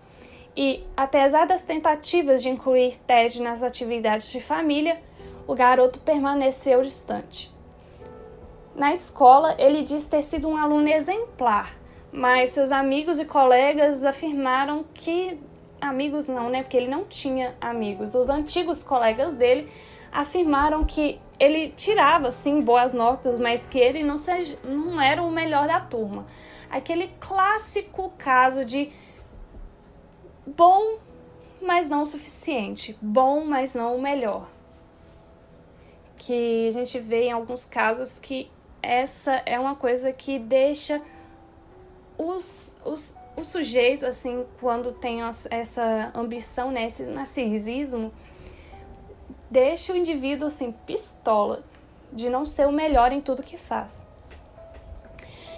E, 0.57 0.83
apesar 0.97 1.47
das 1.47 1.61
tentativas 1.61 2.43
de 2.43 2.49
incluir 2.49 2.97
Ted 3.07 3.43
nas 3.43 3.63
atividades 3.63 4.31
de 4.31 4.41
família, 4.41 4.99
o 5.47 5.55
garoto 5.55 6.01
permaneceu 6.01 6.81
distante. 6.81 7.53
Na 8.75 8.95
escola, 8.95 9.55
ele 9.59 9.83
diz 9.83 10.07
ter 10.07 10.23
sido 10.23 10.49
um 10.49 10.57
aluno 10.57 10.89
exemplar, 10.89 11.77
mas 12.11 12.49
seus 12.49 12.73
amigos 12.73 13.19
e 13.19 13.27
colegas 13.27 14.03
afirmaram 14.03 14.83
que. 14.95 15.39
Amigos 15.79 16.27
não, 16.27 16.49
né? 16.49 16.63
Porque 16.63 16.79
ele 16.79 16.89
não 16.89 17.05
tinha 17.05 17.55
amigos. 17.61 18.15
Os 18.15 18.31
antigos 18.31 18.83
colegas 18.83 19.35
dele 19.35 19.71
afirmaram 20.11 20.85
que 20.85 21.21
ele 21.39 21.69
tirava, 21.69 22.31
sim, 22.31 22.63
boas 22.63 22.95
notas, 22.95 23.39
mas 23.39 23.67
que 23.67 23.79
ele 23.79 24.03
não, 24.03 24.17
seja, 24.17 24.57
não 24.65 24.99
era 24.99 25.23
o 25.23 25.31
melhor 25.31 25.67
da 25.67 25.81
turma. 25.81 26.25
Aquele 26.71 27.09
clássico 27.21 28.13
caso 28.19 28.65
de 28.65 28.91
bom, 30.47 30.99
mas 31.61 31.89
não 31.89 32.03
o 32.03 32.07
suficiente. 32.07 32.97
Bom, 33.01 33.45
mas 33.45 33.75
não 33.75 33.97
o 33.97 34.03
melhor 34.03 34.49
que 36.17 36.69
a 36.69 36.71
gente 36.71 36.99
vê 36.99 37.25
em 37.25 37.33
alguns 37.33 37.65
casos 37.65 38.19
que 38.19 38.51
essa 38.83 39.43
é 39.45 39.59
uma 39.59 39.75
coisa 39.75 40.13
que 40.13 40.39
deixa 40.39 41.03
os, 42.17 42.75
os, 42.85 43.17
o 43.37 43.45
sujeito, 43.45 44.07
assim, 44.07 44.47
quando 44.61 44.93
tem 44.93 45.21
essa 45.51 46.11
ambição, 46.15 46.71
né, 46.71 46.87
esse 46.87 47.05
narcisismo, 47.05 48.13
deixa 49.51 49.93
o 49.93 49.97
indivíduo, 49.97 50.47
assim, 50.47 50.73
pistola, 50.87 51.63
de 52.13 52.31
não 52.31 52.47
ser 52.47 52.67
o 52.67 52.73
melhor 52.73 53.13
em 53.13 53.21
tudo 53.21 53.43
que 53.43 53.59
faz. 53.59 54.05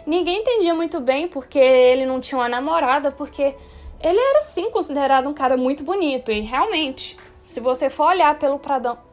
Ninguém 0.06 0.40
entendia 0.40 0.72
muito 0.72 1.00
bem 1.00 1.26
porque 1.26 1.58
ele 1.58 2.06
não 2.06 2.20
tinha 2.20 2.38
uma 2.38 2.48
namorada, 2.48 3.10
porque 3.10 3.54
ele 4.00 4.18
era, 4.18 4.42
sim, 4.42 4.70
considerado 4.70 5.28
um 5.28 5.34
cara 5.34 5.56
muito 5.56 5.82
bonito, 5.82 6.30
e 6.30 6.40
realmente 6.40 7.16
se 7.46 7.60
você 7.60 7.88
for 7.88 8.08
olhar 8.08 8.36
pelo 8.40 8.60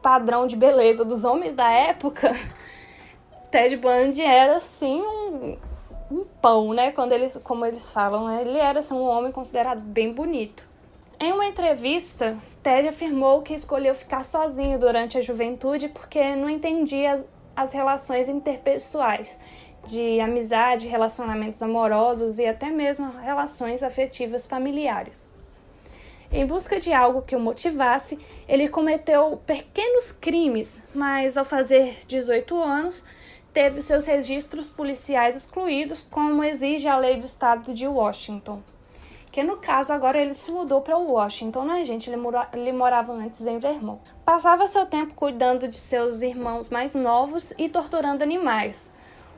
padrão 0.02 0.48
de 0.48 0.56
beleza 0.56 1.04
dos 1.04 1.24
homens 1.24 1.54
da 1.54 1.70
época, 1.70 2.34
Ted 3.48 3.76
Bundy 3.76 4.22
era 4.22 4.56
assim 4.56 5.00
um, 5.00 5.56
um 6.10 6.24
pão, 6.42 6.74
né? 6.74 6.90
Quando 6.90 7.12
eles, 7.12 7.38
como 7.44 7.64
eles 7.64 7.92
falam, 7.92 8.26
né? 8.26 8.40
ele 8.40 8.58
era 8.58 8.80
assim, 8.80 8.92
um 8.92 9.04
homem 9.04 9.30
considerado 9.30 9.80
bem 9.80 10.12
bonito. 10.12 10.68
Em 11.20 11.32
uma 11.32 11.46
entrevista, 11.46 12.36
Ted 12.60 12.88
afirmou 12.88 13.40
que 13.42 13.54
escolheu 13.54 13.94
ficar 13.94 14.24
sozinho 14.24 14.80
durante 14.80 15.16
a 15.16 15.22
juventude 15.22 15.88
porque 15.88 16.34
não 16.34 16.50
entendia 16.50 17.12
as, 17.12 17.26
as 17.54 17.72
relações 17.72 18.28
interpessoais, 18.28 19.38
de 19.86 20.20
amizade, 20.20 20.88
relacionamentos 20.88 21.62
amorosos 21.62 22.38
e 22.38 22.46
até 22.46 22.70
mesmo 22.70 23.10
relações 23.20 23.82
afetivas 23.82 24.46
familiares. 24.46 25.28
Em 26.32 26.44
busca 26.44 26.80
de 26.80 26.92
algo 26.92 27.22
que 27.22 27.36
o 27.36 27.40
motivasse, 27.40 28.18
ele 28.48 28.68
cometeu 28.68 29.40
pequenos 29.46 30.10
crimes, 30.10 30.80
mas 30.94 31.36
ao 31.36 31.44
fazer 31.44 31.98
18 32.08 32.60
anos, 32.60 33.04
teve 33.52 33.80
seus 33.80 34.06
registros 34.06 34.66
policiais 34.66 35.36
excluídos, 35.36 36.04
como 36.10 36.42
exige 36.42 36.88
a 36.88 36.96
lei 36.96 37.16
do 37.16 37.24
estado 37.24 37.72
de 37.72 37.86
Washington. 37.86 38.60
Que 39.30 39.42
no 39.42 39.56
caso 39.56 39.92
agora 39.92 40.20
ele 40.20 40.34
se 40.34 40.52
mudou 40.52 40.80
para 40.80 40.96
Washington, 40.96 41.64
né, 41.64 41.84
gente? 41.84 42.08
Ele, 42.08 42.16
mora, 42.16 42.48
ele 42.52 42.70
morava 42.70 43.12
antes 43.12 43.44
em 43.46 43.58
Vermont. 43.58 44.00
Passava 44.24 44.68
seu 44.68 44.86
tempo 44.86 45.14
cuidando 45.14 45.66
de 45.66 45.76
seus 45.76 46.22
irmãos 46.22 46.70
mais 46.70 46.94
novos 46.94 47.52
e 47.58 47.68
torturando 47.68 48.22
animais, 48.22 48.92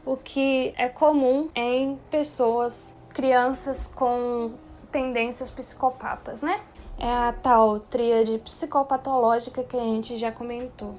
o 0.07 0.17
que 0.17 0.73
é 0.79 0.89
comum 0.89 1.51
em 1.55 1.99
pessoas, 2.11 2.95
crianças 3.11 3.89
com 3.95 4.53
tendências 4.91 5.51
psicopatas, 5.51 6.41
né? 6.41 6.63
é 6.99 7.11
a 7.11 7.33
tal 7.33 7.81
tríade 7.81 8.39
psicopatológica 8.39 9.63
que 9.63 9.77
a 9.77 9.81
gente 9.81 10.17
já 10.17 10.33
comentou. 10.33 10.95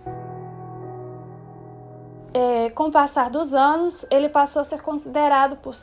É, 2.33 2.69
com 2.69 2.85
o 2.85 2.91
passar 2.91 3.29
dos 3.29 3.53
anos, 3.53 4.05
ele 4.11 4.29
passou 4.29 4.61
a 4.61 4.65
ser 4.65 4.81
considerado 4.81 5.55
por, 5.57 5.73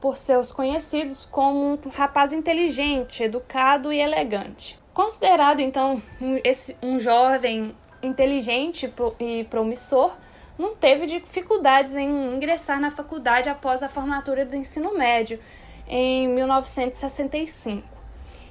por 0.00 0.16
seus 0.16 0.50
conhecidos 0.50 1.26
como 1.26 1.74
um 1.74 1.78
rapaz 1.90 2.32
inteligente, 2.32 3.22
educado 3.22 3.92
e 3.92 3.98
elegante. 3.98 4.80
Considerado 4.94 5.60
então 5.60 6.02
um, 6.20 6.38
esse, 6.42 6.76
um 6.82 6.98
jovem 6.98 7.74
inteligente 8.02 8.92
e 9.20 9.44
promissor, 9.44 10.14
não 10.62 10.76
teve 10.76 11.06
dificuldades 11.06 11.96
em 11.96 12.08
ingressar 12.36 12.80
na 12.80 12.92
faculdade 12.92 13.48
após 13.48 13.82
a 13.82 13.88
formatura 13.88 14.46
do 14.46 14.54
ensino 14.54 14.96
médio 14.96 15.40
em 15.88 16.28
1965. 16.28 17.82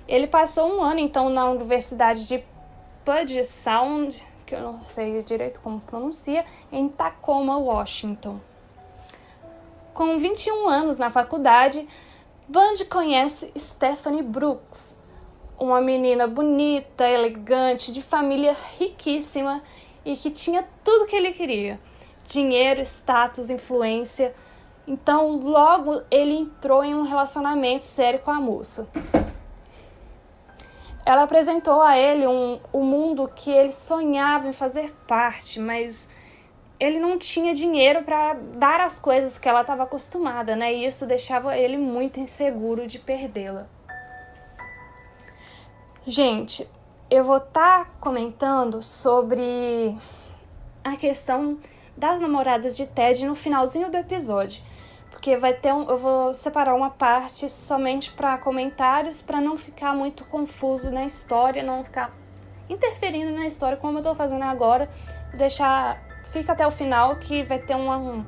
Ele 0.06 0.28
passou 0.28 0.68
um 0.68 0.84
ano, 0.84 1.00
então, 1.00 1.30
na 1.30 1.50
Universidade 1.50 2.28
de 2.28 2.44
Puget 3.06 3.46
Sound, 3.46 4.22
que 4.46 4.54
eu 4.54 4.60
não 4.60 4.82
sei 4.82 5.24
direito 5.24 5.62
como 5.62 5.80
pronuncia, 5.80 6.44
em 6.70 6.90
Tacoma, 6.90 7.58
Washington. 7.58 8.42
Com 9.94 10.18
21 10.18 10.68
anos 10.68 11.00
na 11.00 11.10
faculdade, 11.10 11.88
Bundy 12.46 12.84
conhece 12.84 13.54
Stephanie 13.58 14.22
Brooks, 14.22 14.98
uma 15.58 15.80
menina 15.80 16.28
bonita, 16.28 17.08
elegante, 17.08 17.94
de 17.94 18.02
família 18.02 18.54
riquíssima 18.78 19.64
e 20.04 20.18
que 20.18 20.30
tinha 20.30 20.68
tudo 20.84 21.06
que 21.06 21.16
ele 21.16 21.32
queria: 21.32 21.80
dinheiro, 22.26 22.82
status, 22.82 23.50
influência. 23.50 24.34
Então, 24.88 25.38
logo 25.38 26.02
ele 26.10 26.36
entrou 26.36 26.84
em 26.84 26.96
um 26.96 27.04
relacionamento 27.04 27.86
sério 27.86 28.20
com 28.20 28.32
a 28.32 28.40
moça 28.40 28.88
ela 31.06 31.24
apresentou 31.24 31.82
a 31.82 31.98
ele 31.98 32.28
um, 32.28 32.60
um 32.74 32.84
mundo 32.84 33.30
que 33.36 33.52
ele 33.52 33.72
sonhava 33.72 34.48
em 34.48 34.54
fazer 34.54 34.94
parte, 35.08 35.60
mas 35.60 36.08
ele 36.80 37.00
não 37.00 37.18
tinha 37.18 37.54
dinheiro 37.54 38.04
para 38.04 38.34
dar 38.34 38.80
as 38.80 39.00
coisas 39.00 39.38
que 39.38 39.48
ela 39.48 39.62
estava 39.62 39.84
acostumada, 39.84 40.56
né? 40.56 40.74
E 40.74 40.86
isso 40.86 41.06
deixava 41.06 41.58
ele 41.58 41.78
muito 41.78 42.20
inseguro 42.20 42.88
de 42.88 43.00
perdê-la. 43.00 43.68
Gente, 46.06 46.68
eu 47.10 47.24
vou 47.24 47.38
estar 47.38 47.86
tá 47.86 47.92
comentando 48.00 48.82
sobre 48.82 49.96
a 50.84 50.96
questão 50.96 51.60
das 52.02 52.20
namoradas 52.20 52.76
de 52.76 52.88
Ted 52.88 53.24
no 53.24 53.36
finalzinho 53.36 53.92
do 53.92 53.96
episódio. 53.96 54.64
porque 55.12 55.38
vai 55.38 55.54
ter 55.54 55.72
um, 55.72 55.88
eu 55.88 56.00
vou 56.00 56.34
separar 56.34 56.74
uma 56.74 56.90
parte 56.90 57.48
somente 57.48 58.12
para 58.12 58.40
comentários 58.40 59.22
para 59.22 59.40
não 59.40 59.56
ficar 59.56 59.94
muito 59.94 60.26
confuso 60.26 60.90
na 60.90 61.06
história, 61.06 61.62
não 61.62 61.84
ficar 61.84 62.12
interferindo 62.68 63.32
na 63.32 63.46
história 63.46 63.78
como 63.78 64.00
eu 64.00 64.02
tô 64.02 64.16
fazendo 64.16 64.44
agora, 64.44 64.90
deixar 65.36 66.02
fica 66.32 66.54
até 66.54 66.66
o 66.66 66.72
final 66.72 67.18
que 67.18 67.44
vai 67.44 67.60
ter 67.60 67.76
uma, 67.76 67.98
um, 67.98 68.26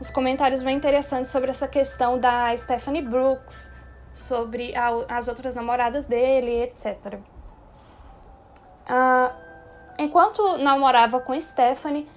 uns 0.00 0.08
comentários 0.08 0.62
bem 0.62 0.74
interessantes 0.74 1.30
sobre 1.30 1.50
essa 1.50 1.68
questão 1.68 2.18
da 2.18 2.56
Stephanie 2.56 3.02
Brooks, 3.02 3.70
sobre 4.14 4.74
a, 4.74 4.88
as 5.10 5.28
outras 5.28 5.54
namoradas 5.54 6.06
dele, 6.06 6.62
etc. 6.62 6.96
Uh, 7.16 7.20
ah, 8.88 9.32
enquanto 9.98 10.56
namorava 10.56 11.20
com 11.20 11.38
Stephanie, 11.38 12.08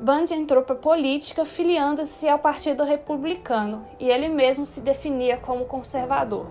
Bundy 0.00 0.32
entrou 0.32 0.62
para 0.62 0.74
a 0.74 0.78
política 0.78 1.44
filiando-se 1.44 2.26
ao 2.26 2.38
Partido 2.38 2.84
Republicano 2.84 3.86
e 3.98 4.08
ele 4.08 4.30
mesmo 4.30 4.64
se 4.64 4.80
definia 4.80 5.36
como 5.36 5.66
conservador. 5.66 6.46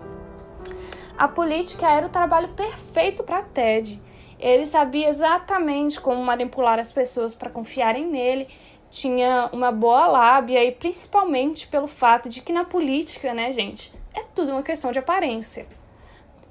A 1.18 1.26
política 1.26 1.90
era 1.90 2.06
o 2.06 2.10
trabalho 2.10 2.50
perfeito 2.50 3.24
para 3.24 3.42
Ted. 3.42 4.00
Ele 4.38 4.66
sabia 4.66 5.08
exatamente 5.08 6.00
como 6.00 6.22
manipular 6.22 6.78
as 6.78 6.92
pessoas 6.92 7.34
para 7.34 7.50
confiarem 7.50 8.06
nele, 8.06 8.46
tinha 8.88 9.50
uma 9.52 9.72
boa 9.72 10.06
lábia 10.06 10.64
e 10.64 10.70
principalmente 10.70 11.66
pelo 11.66 11.88
fato 11.88 12.28
de 12.28 12.42
que 12.42 12.52
na 12.52 12.64
política, 12.64 13.34
né, 13.34 13.50
gente, 13.50 13.92
é 14.14 14.22
tudo 14.32 14.52
uma 14.52 14.62
questão 14.62 14.92
de 14.92 15.00
aparência. 15.00 15.66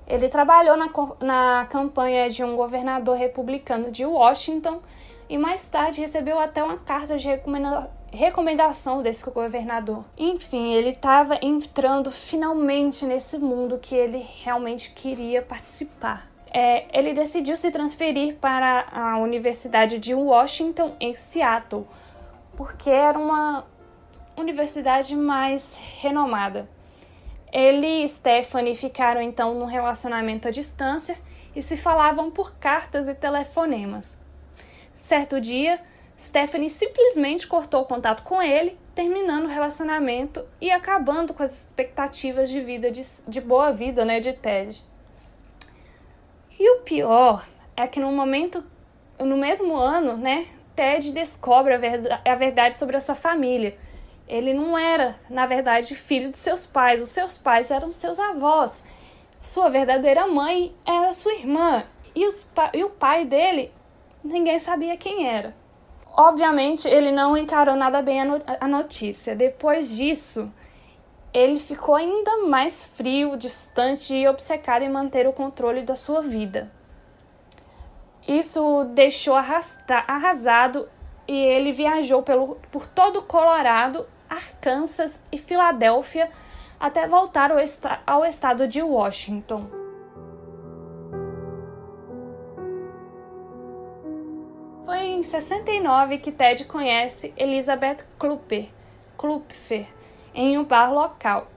Ele 0.06 0.28
trabalhou 0.28 0.76
na, 0.76 0.90
na 1.22 1.66
campanha 1.70 2.30
de 2.30 2.44
um 2.44 2.58
governador 2.58 3.16
republicano 3.16 3.90
de 3.90 4.06
Washington 4.06 4.82
e 5.30 5.38
mais 5.38 5.66
tarde 5.68 6.02
recebeu 6.02 6.40
até 6.40 6.64
uma 6.64 6.78
carta 6.78 7.18
de 7.18 7.28
recomenda 7.28 7.90
recomendação 8.12 9.04
desse 9.04 9.30
governador. 9.30 10.04
Enfim, 10.18 10.74
ele 10.74 10.90
estava 10.90 11.38
entrando 11.44 12.10
finalmente 12.10 13.06
nesse 13.06 13.38
mundo 13.38 13.78
que 13.78 13.94
ele 13.94 14.26
realmente 14.44 14.92
queria 14.94 15.44
participar. 15.44 16.28
É, 16.52 16.86
ele 16.98 17.14
decidiu 17.14 17.56
se 17.56 17.70
transferir 17.70 18.38
para 18.38 18.86
a 18.92 19.20
Universidade 19.20 20.00
de 20.00 20.16
Washington, 20.16 20.96
em 21.00 21.14
Seattle, 21.14 21.86
porque 22.58 22.90
era 22.90 23.20
uma 23.20 23.64
universidade 24.36 25.16
mais 25.16 25.78
renomada. 26.00 26.68
Ele 27.52 28.04
e 28.04 28.08
Stephanie 28.08 28.76
ficaram 28.76 29.22
então 29.22 29.54
num 29.54 29.66
relacionamento 29.66 30.48
à 30.48 30.52
distância 30.52 31.16
e 31.56 31.62
se 31.62 31.78
falavam 31.78 32.32
por 32.32 32.56
cartas 32.56 33.08
e 33.08 33.14
telefonemas. 33.14 34.19
Certo 35.00 35.40
dia, 35.40 35.80
Stephanie 36.20 36.70
simplesmente 36.70 37.48
cortou 37.48 37.84
o 37.84 37.86
contato 37.86 38.22
com 38.24 38.42
ele, 38.42 38.78
terminando 38.94 39.46
o 39.46 39.48
relacionamento 39.48 40.46
e 40.60 40.70
acabando 40.70 41.34
com 41.34 41.42
as 41.42 41.62
expectativas 41.62 42.50
de 42.50 42.60
vida 42.60 42.92
de, 42.92 43.02
de 43.26 43.40
boa 43.40 43.72
vida, 43.72 44.04
né, 44.04 44.20
de 44.20 44.34
Ted. 44.34 44.84
E 46.60 46.70
o 46.70 46.82
pior 46.82 47.48
é 47.78 47.88
que 47.88 47.98
no 47.98 48.12
momento, 48.12 48.62
no 49.18 49.38
mesmo 49.38 49.78
ano, 49.78 50.18
né, 50.18 50.48
Ted 50.76 51.14
descobre 51.14 51.74
a, 51.74 51.78
verdade, 51.78 52.22
a 52.30 52.36
verdade 52.36 52.78
sobre 52.78 52.98
a 52.98 53.02
sua 53.02 53.16
família. 53.16 53.78
Ele 54.28 54.54
não 54.54 54.78
era, 54.78 55.18
na 55.30 55.46
verdade, 55.46 55.96
filho 55.96 56.30
de 56.30 56.38
seus 56.38 56.66
pais. 56.66 57.02
Os 57.02 57.08
seus 57.08 57.38
pais 57.38 57.72
eram 57.72 57.94
seus 57.94 58.20
avós. 58.20 58.84
Sua 59.42 59.70
verdadeira 59.70 60.28
mãe 60.28 60.76
era 60.86 61.14
sua 61.14 61.34
irmã. 61.36 61.86
E, 62.14 62.28
os, 62.28 62.46
e 62.74 62.84
o 62.84 62.90
pai 62.90 63.24
dele 63.24 63.72
ninguém 64.24 64.60
sabia 64.60 64.98
quem 64.98 65.28
era. 65.28 65.56
Obviamente, 66.12 66.88
ele 66.88 67.12
não 67.12 67.38
encarou 67.38 67.76
nada 67.76 68.02
bem 68.02 68.20
a 68.22 68.68
notícia. 68.68 69.36
Depois 69.36 69.96
disso, 69.96 70.52
ele 71.34 71.60
ficou 71.60 71.96
ainda 71.96 72.46
mais 72.48 72.84
frio, 72.84 73.38
distante 73.38 74.14
e 74.14 74.28
obcecado 74.28 74.82
em 74.82 74.90
manter 74.90 75.28
o 75.28 75.34
controle 75.34 75.84
da 75.84 75.96
sua 75.96 76.22
vida. 76.22 76.72
Isso 78.28 78.84
deixou 78.94 79.36
arrasado 79.36 80.90
e 81.28 81.36
ele 81.36 81.72
viajou 81.72 82.22
pelo, 82.22 82.56
por 82.72 82.86
todo 82.86 83.20
o 83.20 83.24
Colorado, 83.24 84.06
Arkansas 84.30 85.22
e 85.32 85.38
Filadélfia 85.38 86.30
até 86.80 87.08
voltar 87.08 87.52
ao, 87.52 87.58
ao 88.06 88.26
estado 88.26 88.68
de 88.68 88.82
Washington. 88.82 89.89
Em 95.20 95.24
69 95.24 96.18
que 96.20 96.32
Ted 96.32 96.64
conhece 96.64 97.34
Elizabeth 97.36 97.98
Klupper, 98.18 98.70
Klupfer 99.18 99.86
em 100.34 100.58
um 100.58 100.64
bar 100.64 100.94
local. 100.94 101.48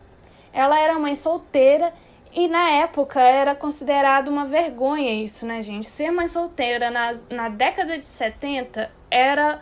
Ela 0.53 0.81
era 0.81 0.98
mãe 0.98 1.14
solteira 1.14 1.92
e 2.33 2.48
na 2.48 2.70
época 2.70 3.20
era 3.20 3.55
considerado 3.55 4.29
uma 4.29 4.46
vergonha 4.46 5.12
isso, 5.12 5.46
né, 5.46 5.62
gente? 5.62 5.87
Ser 5.87 6.11
mãe 6.11 6.27
solteira 6.27 6.90
na, 6.90 7.12
na 7.31 7.48
década 7.48 7.96
de 7.96 8.05
70 8.05 8.90
era 9.09 9.61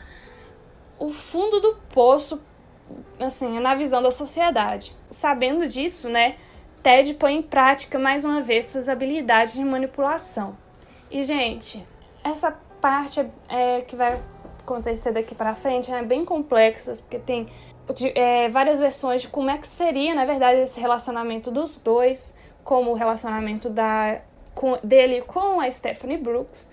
o 0.99 1.11
fundo 1.11 1.61
do 1.61 1.77
poço, 1.93 2.41
assim, 3.19 3.61
na 3.61 3.75
visão 3.75 4.01
da 4.01 4.11
sociedade. 4.11 4.97
Sabendo 5.11 5.67
disso, 5.67 6.09
né, 6.09 6.37
Ted 6.83 7.13
põe 7.15 7.37
em 7.37 7.43
prática 7.43 7.99
mais 7.99 8.25
uma 8.25 8.41
vez 8.41 8.67
suas 8.67 8.89
habilidades 8.89 9.53
de 9.53 9.65
manipulação. 9.65 10.57
E, 11.11 11.23
gente, 11.23 11.87
essa 12.25 12.57
parte 12.81 13.25
é, 13.49 13.83
que 13.83 13.95
vai 13.95 14.21
acontecer 14.61 15.13
daqui 15.13 15.35
para 15.35 15.55
frente 15.55 15.93
é 15.93 16.03
bem 16.03 16.25
complexa, 16.25 16.93
porque 16.93 17.19
tem 17.19 17.47
é, 18.15 18.49
várias 18.49 18.79
versões 18.79 19.23
de 19.23 19.29
como 19.29 19.51
é 19.51 19.59
que 19.59 19.67
seria, 19.67 20.15
na 20.15 20.25
verdade, 20.25 20.61
esse 20.61 20.81
relacionamento 20.81 21.51
dos 21.51 21.77
dois, 21.77 22.35
como 22.63 22.93
o 22.93 22.95
relacionamento 22.95 23.69
da, 23.69 24.21
com, 24.55 24.79
dele 24.83 25.23
com 25.23 25.61
a 25.61 25.71
Stephanie 25.71 26.19
Brooks. 26.19 26.71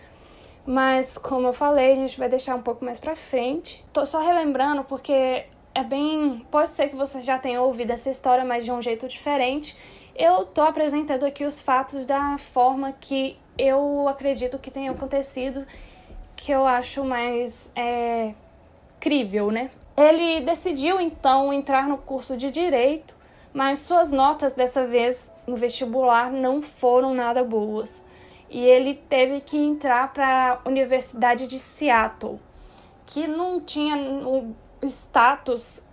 Mas, 0.65 1.17
como 1.17 1.47
eu 1.47 1.53
falei, 1.53 1.93
a 1.93 1.95
gente 1.95 2.19
vai 2.19 2.27
deixar 2.27 2.55
um 2.55 2.61
pouco 2.61 2.83
mais 2.83 2.99
pra 2.99 3.15
frente. 3.15 3.83
Tô 3.93 4.05
só 4.05 4.19
relembrando 4.19 4.83
porque 4.83 5.45
é 5.73 5.83
bem. 5.83 6.45
Pode 6.51 6.71
ser 6.71 6.89
que 6.89 6.95
vocês 6.95 7.23
já 7.23 7.39
tenham 7.39 7.63
ouvido 7.63 7.91
essa 7.91 8.09
história, 8.09 8.43
mas 8.43 8.65
de 8.65 8.71
um 8.71 8.81
jeito 8.81 9.07
diferente. 9.07 9.77
Eu 10.13 10.45
tô 10.45 10.61
apresentando 10.61 11.25
aqui 11.25 11.45
os 11.45 11.61
fatos 11.61 12.03
da 12.03 12.37
forma 12.37 12.91
que 12.91 13.39
eu 13.57 14.07
acredito 14.09 14.59
que 14.59 14.69
tenha 14.69 14.91
acontecido 14.91 15.65
que 16.37 16.51
eu 16.51 16.65
acho 16.65 17.03
mais 17.03 17.69
é, 17.75 18.33
crível, 18.99 19.51
né? 19.51 19.69
Ele 19.97 20.41
decidiu 20.41 21.01
então 21.01 21.51
entrar 21.51 21.87
no 21.87 21.97
curso 21.97 22.37
de 22.37 22.51
direito, 22.51 23.15
mas 23.51 23.79
suas 23.79 24.13
notas 24.13 24.53
dessa 24.53 24.85
vez 24.85 25.33
no 25.47 25.55
vestibular 25.55 26.31
não 26.31 26.61
foram 26.61 27.13
nada 27.13 27.43
boas. 27.43 28.05
E 28.49 28.63
ele 28.63 28.93
teve 28.93 29.41
que 29.41 29.57
entrar 29.57 30.13
para 30.13 30.61
a 30.63 30.69
Universidade 30.69 31.47
de 31.47 31.59
Seattle, 31.59 32.39
que 33.05 33.27
não 33.27 33.59
tinha 33.59 33.97
o 33.97 34.53
status 34.83 35.83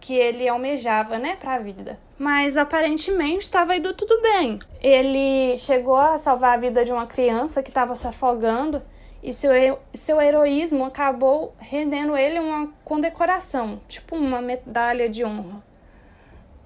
que 0.00 0.14
ele 0.14 0.48
almejava, 0.48 1.18
né, 1.18 1.36
para 1.36 1.54
a 1.54 1.58
vida. 1.58 1.98
Mas 2.16 2.56
aparentemente 2.56 3.44
estava 3.44 3.76
indo 3.76 3.92
tudo 3.94 4.22
bem. 4.22 4.60
Ele 4.80 5.58
chegou 5.58 5.96
a 5.96 6.16
salvar 6.16 6.54
a 6.54 6.60
vida 6.60 6.84
de 6.84 6.92
uma 6.92 7.06
criança 7.06 7.62
que 7.62 7.70
estava 7.70 7.96
se 7.96 8.06
afogando 8.06 8.80
e 9.28 9.32
seu, 9.34 9.78
seu 9.92 10.22
heroísmo 10.22 10.86
acabou 10.86 11.54
rendendo 11.58 12.16
ele 12.16 12.40
uma 12.40 12.72
condecoração, 12.82 13.78
tipo 13.86 14.16
uma 14.16 14.40
medalha 14.40 15.06
de 15.06 15.22
honra. 15.22 15.62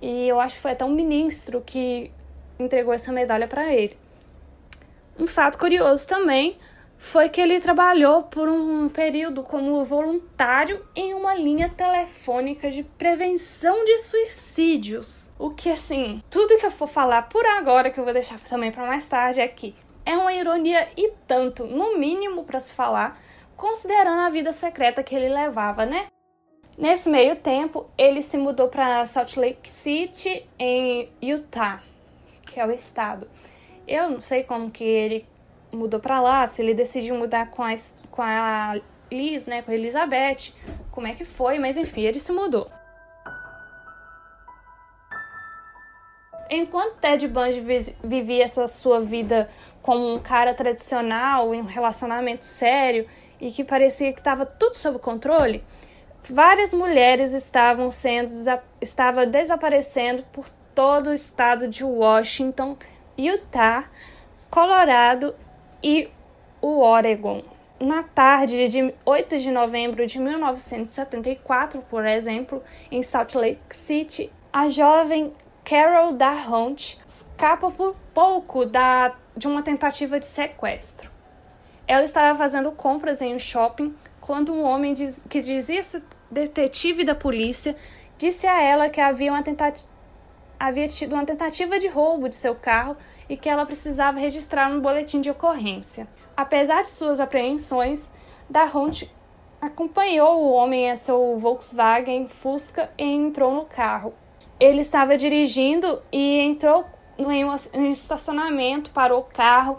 E 0.00 0.28
eu 0.28 0.40
acho 0.40 0.54
que 0.54 0.60
foi 0.60 0.70
até 0.70 0.84
um 0.84 0.94
ministro 0.94 1.60
que 1.60 2.12
entregou 2.60 2.94
essa 2.94 3.10
medalha 3.10 3.48
para 3.48 3.74
ele. 3.74 3.98
Um 5.18 5.26
fato 5.26 5.58
curioso 5.58 6.06
também 6.06 6.56
foi 6.96 7.28
que 7.28 7.40
ele 7.40 7.58
trabalhou 7.58 8.22
por 8.22 8.48
um 8.48 8.88
período 8.88 9.42
como 9.42 9.84
voluntário 9.84 10.86
em 10.94 11.14
uma 11.14 11.34
linha 11.34 11.68
telefônica 11.68 12.70
de 12.70 12.84
prevenção 12.84 13.84
de 13.84 13.98
suicídios. 13.98 15.32
O 15.36 15.50
que 15.50 15.68
assim, 15.68 16.22
tudo 16.30 16.56
que 16.58 16.66
eu 16.66 16.70
for 16.70 16.86
falar 16.86 17.22
por 17.22 17.44
agora 17.44 17.90
que 17.90 17.98
eu 17.98 18.04
vou 18.04 18.12
deixar 18.12 18.38
também 18.38 18.70
para 18.70 18.86
mais 18.86 19.04
tarde 19.08 19.40
é 19.40 19.48
que 19.48 19.74
é 20.04 20.16
uma 20.16 20.32
ironia 20.32 20.88
e 20.96 21.12
tanto, 21.26 21.64
no 21.64 21.98
mínimo 21.98 22.44
para 22.44 22.60
se 22.60 22.72
falar, 22.72 23.20
considerando 23.56 24.20
a 24.20 24.30
vida 24.30 24.52
secreta 24.52 25.02
que 25.02 25.14
ele 25.14 25.28
levava, 25.28 25.86
né? 25.86 26.06
Nesse 26.76 27.08
meio 27.08 27.36
tempo, 27.36 27.88
ele 27.98 28.22
se 28.22 28.38
mudou 28.38 28.68
para 28.68 29.04
Salt 29.06 29.36
Lake 29.36 29.68
City, 29.68 30.48
em 30.58 31.10
Utah, 31.22 31.82
que 32.46 32.58
é 32.58 32.66
o 32.66 32.70
estado. 32.70 33.28
Eu 33.86 34.08
não 34.08 34.20
sei 34.20 34.42
como 34.42 34.70
que 34.70 34.84
ele 34.84 35.26
mudou 35.72 36.00
para 36.00 36.20
lá, 36.20 36.46
se 36.46 36.62
ele 36.62 36.74
decidiu 36.74 37.14
mudar 37.14 37.50
com 37.50 37.62
a, 37.62 37.74
com 38.10 38.22
a 38.22 38.80
Liz, 39.10 39.46
né, 39.46 39.62
com 39.62 39.70
a 39.70 39.74
Elizabeth, 39.74 40.54
como 40.90 41.06
é 41.06 41.14
que 41.14 41.24
foi, 41.24 41.58
mas 41.58 41.76
enfim, 41.76 42.02
ele 42.02 42.18
se 42.18 42.32
mudou. 42.32 42.70
Enquanto 46.50 46.96
Ted 46.96 47.26
Bundy 47.28 47.60
vivia 48.04 48.44
essa 48.44 48.66
sua 48.66 49.00
vida 49.00 49.48
como 49.82 50.14
um 50.14 50.18
cara 50.18 50.54
tradicional, 50.54 51.54
em 51.54 51.60
um 51.60 51.66
relacionamento 51.66 52.46
sério 52.46 53.06
e 53.40 53.50
que 53.50 53.64
parecia 53.64 54.12
que 54.12 54.20
estava 54.20 54.46
tudo 54.46 54.74
sob 54.74 54.98
controle, 54.98 55.64
várias 56.30 56.72
mulheres 56.72 57.34
estavam 57.34 57.90
sendo 57.90 58.32
estava 58.80 59.26
desaparecendo 59.26 60.22
por 60.32 60.48
todo 60.74 61.10
o 61.10 61.14
estado 61.14 61.68
de 61.68 61.84
Washington, 61.84 62.76
Utah, 63.18 63.90
Colorado 64.48 65.34
e 65.82 66.08
o 66.60 66.78
Oregon. 66.78 67.42
Na 67.80 68.04
tarde 68.04 68.68
de 68.68 68.94
8 69.04 69.38
de 69.38 69.50
novembro 69.50 70.06
de 70.06 70.18
1974, 70.20 71.82
por 71.90 72.06
exemplo, 72.06 72.62
em 72.90 73.02
Salt 73.02 73.34
Lake 73.34 73.74
City, 73.74 74.30
a 74.52 74.68
jovem 74.68 75.32
Carol 75.64 76.12
Darhunt 76.12 76.96
escapa 77.06 77.70
por 77.72 77.96
pouco 78.14 78.64
da, 78.64 79.16
de 79.36 79.48
uma 79.48 79.62
tentativa 79.62 80.18
de 80.18 80.26
sequestro. 80.26 81.10
Ela 81.86 82.04
estava 82.04 82.36
fazendo 82.38 82.70
compras 82.72 83.20
em 83.20 83.34
um 83.34 83.38
shopping 83.38 83.94
quando 84.20 84.52
um 84.52 84.62
homem 84.62 84.94
diz, 84.94 85.24
que 85.28 85.40
dizia 85.40 85.82
ser 85.82 86.02
detetive 86.30 87.04
da 87.04 87.14
polícia 87.14 87.76
disse 88.16 88.46
a 88.46 88.62
ela 88.62 88.88
que 88.88 89.00
havia, 89.00 89.32
uma 89.32 89.42
havia 90.58 90.86
tido 90.86 91.14
uma 91.14 91.26
tentativa 91.26 91.76
de 91.78 91.88
roubo 91.88 92.28
de 92.28 92.36
seu 92.36 92.54
carro 92.54 92.96
e 93.28 93.36
que 93.36 93.48
ela 93.48 93.66
precisava 93.66 94.18
registrar 94.20 94.70
um 94.70 94.80
boletim 94.80 95.20
de 95.20 95.28
ocorrência. 95.28 96.06
Apesar 96.36 96.82
de 96.82 96.88
suas 96.88 97.18
apreensões, 97.18 98.08
Darhunt 98.48 99.08
acompanhou 99.60 100.40
o 100.40 100.52
homem 100.52 100.88
em 100.88 100.96
seu 100.96 101.36
Volkswagen 101.38 102.28
Fusca 102.28 102.90
e 102.96 103.04
entrou 103.04 103.52
no 103.52 103.64
carro. 103.64 104.14
Ele 104.60 104.80
estava 104.80 105.16
dirigindo 105.16 106.00
e 106.12 106.38
entrou 106.40 106.84
em 107.18 107.44
um 107.44 107.92
estacionamento, 107.92 108.90
parou 108.90 109.20
o 109.20 109.24
carro. 109.24 109.78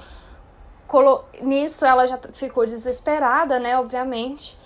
Nisso 1.41 1.85
ela 1.85 2.05
já 2.05 2.19
ficou 2.33 2.65
desesperada, 2.65 3.59
né? 3.59 3.77
Obviamente. 3.77 4.57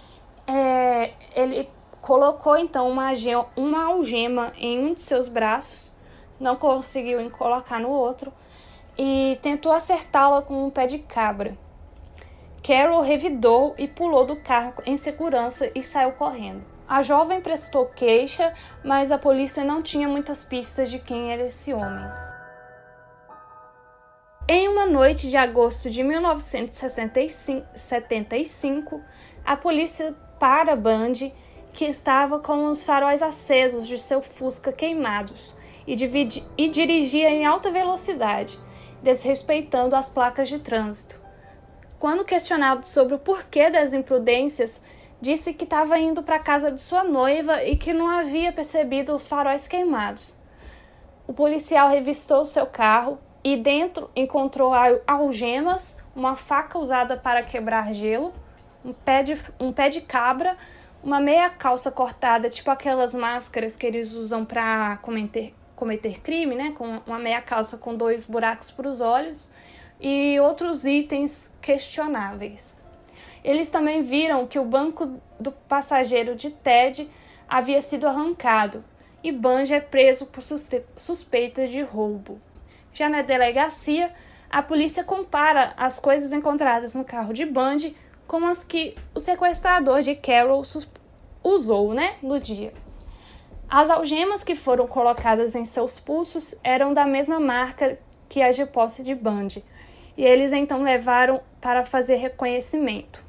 É, 0.46 1.14
ele 1.36 1.70
colocou 2.02 2.58
então 2.58 2.90
uma, 2.90 3.10
uma 3.56 3.86
algema 3.86 4.54
em 4.58 4.80
um 4.80 4.94
de 4.94 5.02
seus 5.02 5.28
braços, 5.28 5.92
não 6.40 6.56
conseguiu 6.56 7.30
colocar 7.32 7.80
no 7.80 7.90
outro 7.90 8.32
e 8.98 9.38
tentou 9.42 9.72
acertá-la 9.72 10.42
com 10.42 10.66
um 10.66 10.70
pé 10.70 10.88
de 10.88 11.00
cabra. 11.00 11.58
Carol 12.66 13.02
revidou 13.02 13.76
e 13.78 13.88
pulou 13.88 14.26
do 14.26 14.36
carro 14.38 14.74
em 14.86 14.98
segurança 14.98 15.70
e 15.76 15.84
saiu 15.84 16.14
correndo. 16.14 16.64
A 16.88 17.02
jovem 17.02 17.42
prestou 17.42 17.86
queixa, 17.86 18.54
mas 18.84 19.12
a 19.12 19.18
polícia 19.18 19.64
não 19.64 19.82
tinha 19.82 20.08
muitas 20.08 20.44
pistas 20.44 20.90
de 20.90 21.00
quem 21.00 21.32
era 21.32 21.46
esse 21.46 21.74
homem. 21.74 22.10
Em 24.50 24.70
uma 24.70 24.86
noite 24.86 25.30
de 25.30 25.36
agosto 25.36 25.90
de 25.90 26.02
1975, 26.02 29.02
a 29.44 29.58
polícia 29.58 30.16
para 30.40 30.74
Bundy, 30.74 31.34
que 31.74 31.84
estava 31.84 32.40
com 32.40 32.70
os 32.70 32.86
faróis 32.86 33.22
acesos 33.22 33.86
de 33.86 33.98
seu 33.98 34.22
Fusca 34.22 34.72
queimados 34.72 35.54
e, 35.86 35.98
e 36.58 36.70
dirigia 36.70 37.30
em 37.30 37.46
alta 37.46 37.70
velocidade, 37.70 38.58
desrespeitando 39.04 39.98
as 39.98 40.08
placas 40.08 40.48
de 40.48 40.60
trânsito. 40.60 41.20
Quando 42.00 42.24
questionado 42.24 42.88
sobre 42.88 43.16
o 43.16 43.20
porquê 43.20 43.70
das 43.70 43.94
imprudências, 43.94 44.82
disse 45.20 45.54
que 45.54 45.66
estava 45.66 46.00
indo 46.00 46.24
para 46.24 46.38
a 46.38 46.40
casa 46.40 46.72
de 46.72 46.82
sua 46.82 47.04
noiva 47.04 47.66
e 47.66 47.76
que 47.76 47.92
não 47.92 48.08
havia 48.08 48.54
percebido 48.54 49.14
os 49.14 49.28
faróis 49.28 49.68
queimados. 49.68 50.34
O 51.28 51.34
policial 51.34 51.90
revistou 51.90 52.46
seu 52.46 52.66
carro 52.66 53.20
e 53.44 53.56
dentro 53.56 54.10
encontrou 54.16 54.72
algemas, 55.06 55.98
uma 56.16 56.36
faca 56.36 56.78
usada 56.78 57.18
para 57.18 57.44
quebrar 57.44 57.94
gelo, 57.94 58.34
um 58.84 58.94
pé 58.94 59.24
de, 59.24 59.42
um 59.60 59.72
pé 59.72 59.90
de 59.90 60.02
cabra, 60.02 60.58
uma 61.04 61.20
meia 61.20 61.50
calça 61.50 61.92
cortada, 61.92 62.50
tipo 62.50 62.70
aquelas 62.72 63.14
máscaras 63.14 63.76
que 63.76 63.86
eles 63.86 64.14
usam 64.14 64.44
para 64.44 64.98
cometer, 64.98 65.54
cometer 65.76 66.20
crime, 66.22 66.56
né? 66.56 66.72
Com 66.72 67.02
uma 67.06 67.20
meia 67.20 67.42
calça 67.42 67.78
com 67.78 67.96
dois 67.96 68.26
buracos 68.26 68.72
para 68.72 68.90
os 68.90 69.00
olhos 69.00 69.50
e 70.00 70.40
outros 70.40 70.86
itens 70.86 71.54
questionáveis. 71.62 72.76
Eles 73.44 73.70
também 73.70 74.02
viram 74.02 74.46
que 74.46 74.60
o 74.60 74.66
banco 74.66 75.20
do 75.40 75.52
passageiro 75.52 76.36
de 76.36 76.50
Ted 76.50 77.10
havia 77.48 77.82
sido 77.82 78.08
arrancado 78.08 78.84
e 79.24 79.32
Banjo 79.32 79.74
é 79.74 79.80
preso 79.80 80.26
por 80.26 80.42
suspeita 80.42 81.68
de 81.68 81.82
roubo. 81.82 82.42
Já 82.98 83.08
na 83.08 83.22
delegacia, 83.22 84.12
a 84.50 84.64
polícia 84.64 85.04
compara 85.04 85.72
as 85.78 86.00
coisas 86.00 86.34
encontradas 86.34 86.96
no 86.96 87.06
carro 87.06 87.32
de 87.32 87.46
Bundy 87.46 87.96
com 88.26 88.44
as 88.44 88.64
que 88.64 88.96
o 89.14 89.20
sequestrador 89.20 90.02
de 90.02 90.16
Carol 90.16 90.64
usou 91.44 91.94
né, 91.94 92.16
no 92.24 92.40
dia. 92.40 92.74
As 93.70 93.88
algemas 93.88 94.44
que 94.44 94.56
foram 94.56 94.88
colocadas 94.88 95.54
em 95.54 95.64
seus 95.64 96.00
pulsos 96.00 96.56
eram 96.64 96.92
da 96.92 97.06
mesma 97.06 97.40
marca 97.40 98.00
que 98.28 98.42
as 98.42 98.56
de 98.56 98.66
posse 98.66 99.04
de 99.04 99.14
Bundy, 99.14 99.64
e 100.18 100.26
eles 100.26 100.52
então 100.52 100.82
levaram 100.82 101.40
para 101.62 101.86
fazer 101.86 102.16
reconhecimento. 102.16 103.24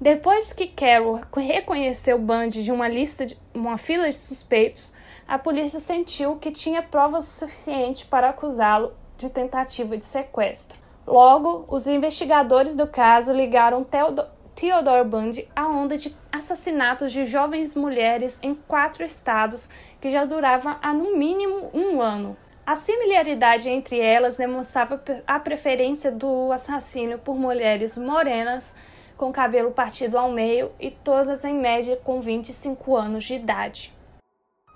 Depois 0.00 0.54
que 0.54 0.68
Carol 0.68 1.20
reconheceu 1.36 2.18
Bundy 2.18 2.64
de 2.64 2.72
uma 2.72 2.88
lista 2.88 3.26
de 3.26 3.36
uma 3.52 3.76
fila 3.76 4.08
de 4.08 4.16
suspeitos, 4.16 4.90
a 5.26 5.38
polícia 5.38 5.80
sentiu 5.80 6.36
que 6.36 6.50
tinha 6.50 6.82
provas 6.82 7.24
suficientes 7.24 8.04
para 8.04 8.28
acusá-lo 8.28 8.92
de 9.16 9.30
tentativa 9.30 9.96
de 9.96 10.04
sequestro. 10.04 10.78
Logo, 11.06 11.64
os 11.68 11.86
investigadores 11.86 12.76
do 12.76 12.86
caso 12.86 13.32
ligaram 13.32 13.84
Theodore 13.84 15.08
Bundy 15.08 15.48
à 15.54 15.66
onda 15.66 15.96
de 15.96 16.16
assassinatos 16.32 17.12
de 17.12 17.24
jovens 17.24 17.74
mulheres 17.74 18.38
em 18.42 18.54
quatro 18.54 19.04
estados 19.04 19.68
que 20.00 20.10
já 20.10 20.24
durava 20.24 20.78
há 20.82 20.92
no 20.92 21.16
mínimo 21.16 21.70
um 21.74 22.00
ano. 22.00 22.36
A 22.66 22.76
similaridade 22.76 23.68
entre 23.68 24.00
elas 24.00 24.38
demonstrava 24.38 25.02
a 25.26 25.38
preferência 25.38 26.10
do 26.10 26.50
assassino 26.50 27.18
por 27.18 27.36
mulheres 27.36 27.98
morenas, 27.98 28.74
com 29.18 29.30
cabelo 29.30 29.70
partido 29.70 30.16
ao 30.16 30.30
meio 30.30 30.72
e 30.80 30.90
todas 30.90 31.44
em 31.44 31.54
média 31.54 31.98
com 32.02 32.22
25 32.22 32.96
anos 32.96 33.24
de 33.24 33.34
idade. 33.34 33.93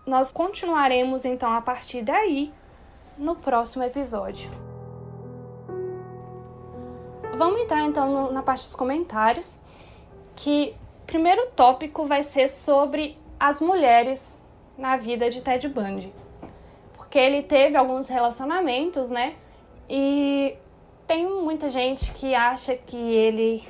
Nós 0.09 0.33
continuaremos 0.33 1.27
então 1.27 1.53
a 1.53 1.61
partir 1.61 2.01
daí 2.01 2.51
no 3.18 3.37
próximo 3.37 3.85
episódio. 3.85 4.51
Vamos 7.37 7.61
entrar 7.61 7.83
então 7.83 8.33
na 8.33 8.42
parte 8.42 8.62
dos 8.62 8.75
comentários, 8.75 9.61
que 10.35 10.75
o 11.03 11.07
primeiro 11.07 11.49
tópico 11.49 12.07
vai 12.07 12.23
ser 12.23 12.49
sobre 12.49 13.18
as 13.38 13.61
mulheres 13.61 14.40
na 14.79 14.97
vida 14.97 15.29
de 15.29 15.42
Ted 15.42 15.68
Bundy. 15.68 16.11
Porque 16.94 17.18
ele 17.18 17.42
teve 17.42 17.77
alguns 17.77 18.09
relacionamentos, 18.09 19.11
né? 19.11 19.37
E 19.90 20.57
tem 21.07 21.29
muita 21.29 21.68
gente 21.68 22.14
que 22.14 22.35
acha 22.35 22.75
que 22.75 22.97
ele 22.97 23.62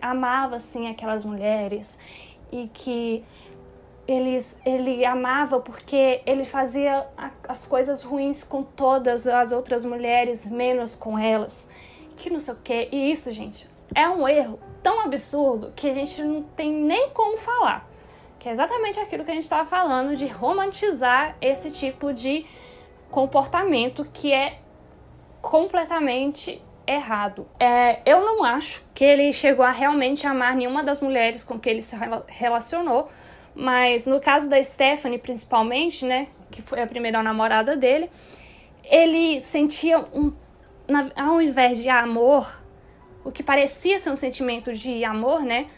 amava 0.00 0.56
assim 0.56 0.88
aquelas 0.88 1.22
mulheres 1.22 1.98
e 2.50 2.66
que 2.72 3.22
eles, 4.06 4.56
ele 4.64 5.04
amava 5.04 5.60
porque 5.60 6.20
ele 6.26 6.44
fazia 6.44 7.06
as 7.48 7.66
coisas 7.66 8.02
ruins 8.02 8.42
com 8.42 8.62
todas 8.62 9.26
as 9.26 9.52
outras 9.52 9.84
mulheres, 9.84 10.44
menos 10.46 10.94
com 10.94 11.18
elas. 11.18 11.68
Que 12.16 12.30
não 12.30 12.40
sei 12.40 12.54
o 12.54 12.56
que. 12.56 12.88
E 12.92 13.10
isso, 13.10 13.30
gente, 13.32 13.68
é 13.94 14.08
um 14.08 14.26
erro 14.26 14.58
tão 14.82 15.00
absurdo 15.00 15.72
que 15.74 15.88
a 15.88 15.94
gente 15.94 16.22
não 16.22 16.42
tem 16.42 16.72
nem 16.72 17.10
como 17.10 17.38
falar. 17.38 17.88
Que 18.38 18.48
é 18.48 18.52
exatamente 18.52 18.98
aquilo 18.98 19.24
que 19.24 19.30
a 19.30 19.34
gente 19.34 19.44
estava 19.44 19.68
falando 19.68 20.16
de 20.16 20.26
romantizar 20.26 21.36
esse 21.40 21.70
tipo 21.70 22.12
de 22.12 22.44
comportamento 23.10 24.04
que 24.12 24.32
é 24.32 24.58
completamente 25.40 26.62
errado. 26.86 27.46
É, 27.58 28.00
eu 28.04 28.20
não 28.20 28.44
acho 28.44 28.84
que 28.94 29.04
ele 29.04 29.32
chegou 29.32 29.64
a 29.64 29.70
realmente 29.70 30.26
amar 30.26 30.56
nenhuma 30.56 30.82
das 30.82 31.00
mulheres 31.00 31.44
com 31.44 31.58
que 31.58 31.68
ele 31.68 31.82
se 31.82 31.96
relacionou, 32.26 33.08
mas 33.54 34.06
no 34.06 34.20
caso 34.20 34.48
da 34.48 34.62
Stephanie, 34.62 35.18
principalmente, 35.18 36.04
né, 36.04 36.28
que 36.50 36.62
foi 36.62 36.80
a 36.80 36.86
primeira 36.86 37.22
namorada 37.22 37.76
dele, 37.76 38.10
ele 38.84 39.42
sentia 39.42 39.98
um. 40.12 40.32
Na, 40.88 41.10
ao 41.16 41.40
invés 41.40 41.80
de 41.80 41.88
amor, 41.88 42.60
o 43.24 43.30
que 43.30 43.42
parecia 43.42 43.98
ser 43.98 44.10
um 44.10 44.16
sentimento 44.16 44.72
de 44.72 45.04
amor, 45.04 45.42
né, 45.42 45.68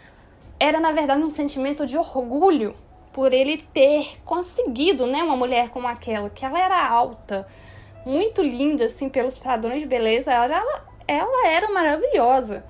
era 0.59 0.81
na 0.81 0.93
verdade 0.93 1.23
um 1.23 1.31
sentimento 1.31 1.87
de 1.87 1.97
orgulho 1.97 2.75
por 3.13 3.33
ele 3.33 3.59
ter 3.73 4.19
conseguido, 4.25 5.07
né, 5.07 5.23
uma 5.23 5.37
mulher 5.37 5.69
como 5.71 5.87
aquela, 5.87 6.31
que 6.31 6.45
ela 6.45 6.59
era 6.59 6.89
alta, 6.89 7.47
muito 8.05 8.43
linda, 8.43 8.87
assim, 8.87 9.09
pelos 9.09 9.39
padrões 9.39 9.81
de 9.81 9.87
beleza, 9.87 10.33
ela, 10.33 10.85
ela 11.07 11.49
era 11.49 11.71
maravilhosa. 11.71 12.65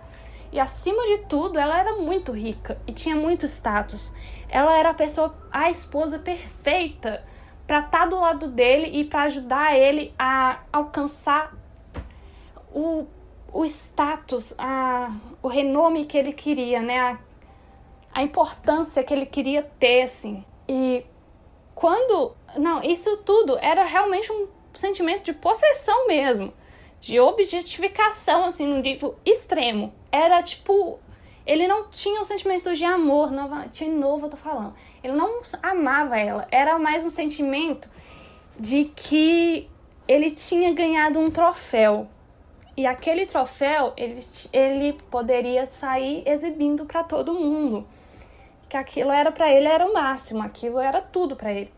E 0.53 0.61
acima 0.61 1.03
de 1.07 1.19
tudo, 1.27 1.59
ela 1.59 1.79
era 1.79 1.95
muito 1.95 2.31
rica 2.31 2.79
e 2.87 2.93
tinha 2.93 3.17
muito 3.17 3.47
status. 3.47 4.15
Ela 4.49 4.77
era 4.79 4.91
a 4.91 4.95
pessoa, 4.95 5.35
a 5.51 5.71
esposa 5.71 6.19
perfeita 6.19 7.25
para 7.67 7.81
estar 7.81 8.01
tá 8.01 8.07
do 8.07 8.17
lado 8.17 8.49
dele 8.49 8.89
e 8.99 9.05
para 9.05 9.23
ajudar 9.23 9.77
ele 9.77 10.13
a 10.19 10.61
alcançar 10.73 11.55
o, 12.73 13.07
o 13.53 13.65
status, 13.65 14.55
a, 14.59 15.11
o 15.43 15.49
renome 15.49 16.05
que 16.05 16.19
ele 16.19 16.33
queria, 16.33 16.83
né? 16.83 16.99
A, 16.99 17.19
a 18.13 18.23
importância 18.23 19.03
que 19.03 19.15
ele 19.15 19.27
queria 19.27 19.63
ter, 19.79 20.03
assim. 20.03 20.45
E 20.69 21.05
quando. 21.75 22.35
Não, 22.57 22.83
isso 22.83 23.17
tudo 23.19 23.59
era 23.59 23.85
realmente 23.85 24.31
um 24.31 24.49
sentimento 24.75 25.25
de 25.25 25.33
possessão 25.33 26.07
mesmo. 26.07 26.53
De 27.01 27.21
objetificação, 27.21 28.45
assim, 28.45 28.67
num 28.67 28.81
nível 28.81 29.17
extremo. 29.25 29.93
Era 30.11 30.43
tipo. 30.43 30.99
Ele 31.47 31.69
não 31.69 31.89
tinha 31.89 32.21
um 32.21 32.25
sentimento 32.25 32.75
de 32.75 32.85
amor, 32.85 33.31
de 33.71 33.87
novo 33.87 34.27
eu 34.27 34.31
tô 34.31 34.37
falando. 34.37 34.75
Ele 35.03 35.13
não 35.13 35.43
amava 35.63 36.19
ela. 36.19 36.49
Era 36.51 36.79
mais 36.79 37.05
um 37.05 37.11
sentimento 37.11 37.89
de 38.59 38.85
que 38.97 39.69
ele 40.09 40.31
tinha 40.31 40.73
ganhado 40.73 41.19
um 41.19 41.31
troféu. 41.31 42.09
E 42.77 42.87
aquele 42.87 43.27
troféu 43.27 43.93
ele, 43.97 44.25
ele 44.53 44.93
poderia 45.11 45.67
sair 45.67 46.23
exibindo 46.27 46.87
para 46.87 47.05
todo 47.05 47.35
mundo. 47.35 47.87
Que 48.69 48.77
aquilo 48.77 49.11
era 49.13 49.31
para 49.31 49.53
ele 49.53 49.69
era 49.69 49.87
o 49.87 49.93
máximo, 49.93 50.43
aquilo 50.43 50.81
era 50.81 51.01
tudo 51.01 51.37
para 51.37 51.53
ele. 51.53 51.73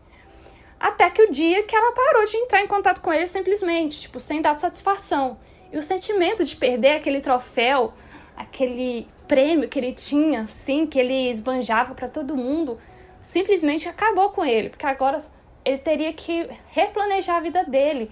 Até 0.79 1.09
que 1.09 1.23
o 1.23 1.31
dia 1.31 1.63
que 1.63 1.75
ela 1.75 1.91
parou 1.91 2.25
de 2.25 2.37
entrar 2.37 2.61
em 2.61 2.67
contato 2.67 3.01
com 3.01 3.11
ele 3.11 3.27
simplesmente, 3.27 4.01
tipo, 4.01 4.19
sem 4.19 4.41
dar 4.41 4.57
satisfação. 4.57 5.37
E 5.71 5.77
o 5.77 5.83
sentimento 5.83 6.45
de 6.45 6.55
perder 6.55 6.97
aquele 6.97 7.19
troféu, 7.19 7.93
aquele 8.37 9.07
prêmio 9.27 9.67
que 9.67 9.79
ele 9.79 9.91
tinha, 9.91 10.41
assim, 10.41 10.85
que 10.85 10.99
ele 10.99 11.29
esbanjava 11.29 11.95
para 11.95 12.07
todo 12.07 12.37
mundo, 12.37 12.77
simplesmente 13.21 13.89
acabou 13.89 14.29
com 14.29 14.45
ele, 14.45 14.69
porque 14.69 14.85
agora 14.85 15.21
ele 15.65 15.79
teria 15.79 16.13
que 16.13 16.47
replanejar 16.69 17.37
a 17.37 17.41
vida 17.41 17.63
dele. 17.63 18.11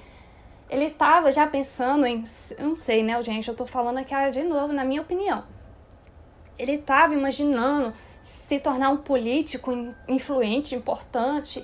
Ele 0.69 0.85
estava 0.85 1.31
já 1.31 1.45
pensando 1.45 2.05
em, 2.05 2.23
eu 2.57 2.69
não 2.69 2.77
sei, 2.77 3.03
né, 3.03 3.21
gente, 3.21 3.47
eu 3.47 3.55
tô 3.55 3.67
falando 3.67 3.99
aqui 3.99 4.13
de 4.31 4.43
novo, 4.43 4.73
na 4.73 4.83
minha 4.83 5.01
opinião. 5.01 5.43
Ele 6.57 6.73
estava 6.73 7.13
imaginando 7.13 7.93
se 8.21 8.59
tornar 8.59 8.89
um 8.89 8.97
político 8.97 9.71
influente, 10.07 10.73
importante, 10.73 11.63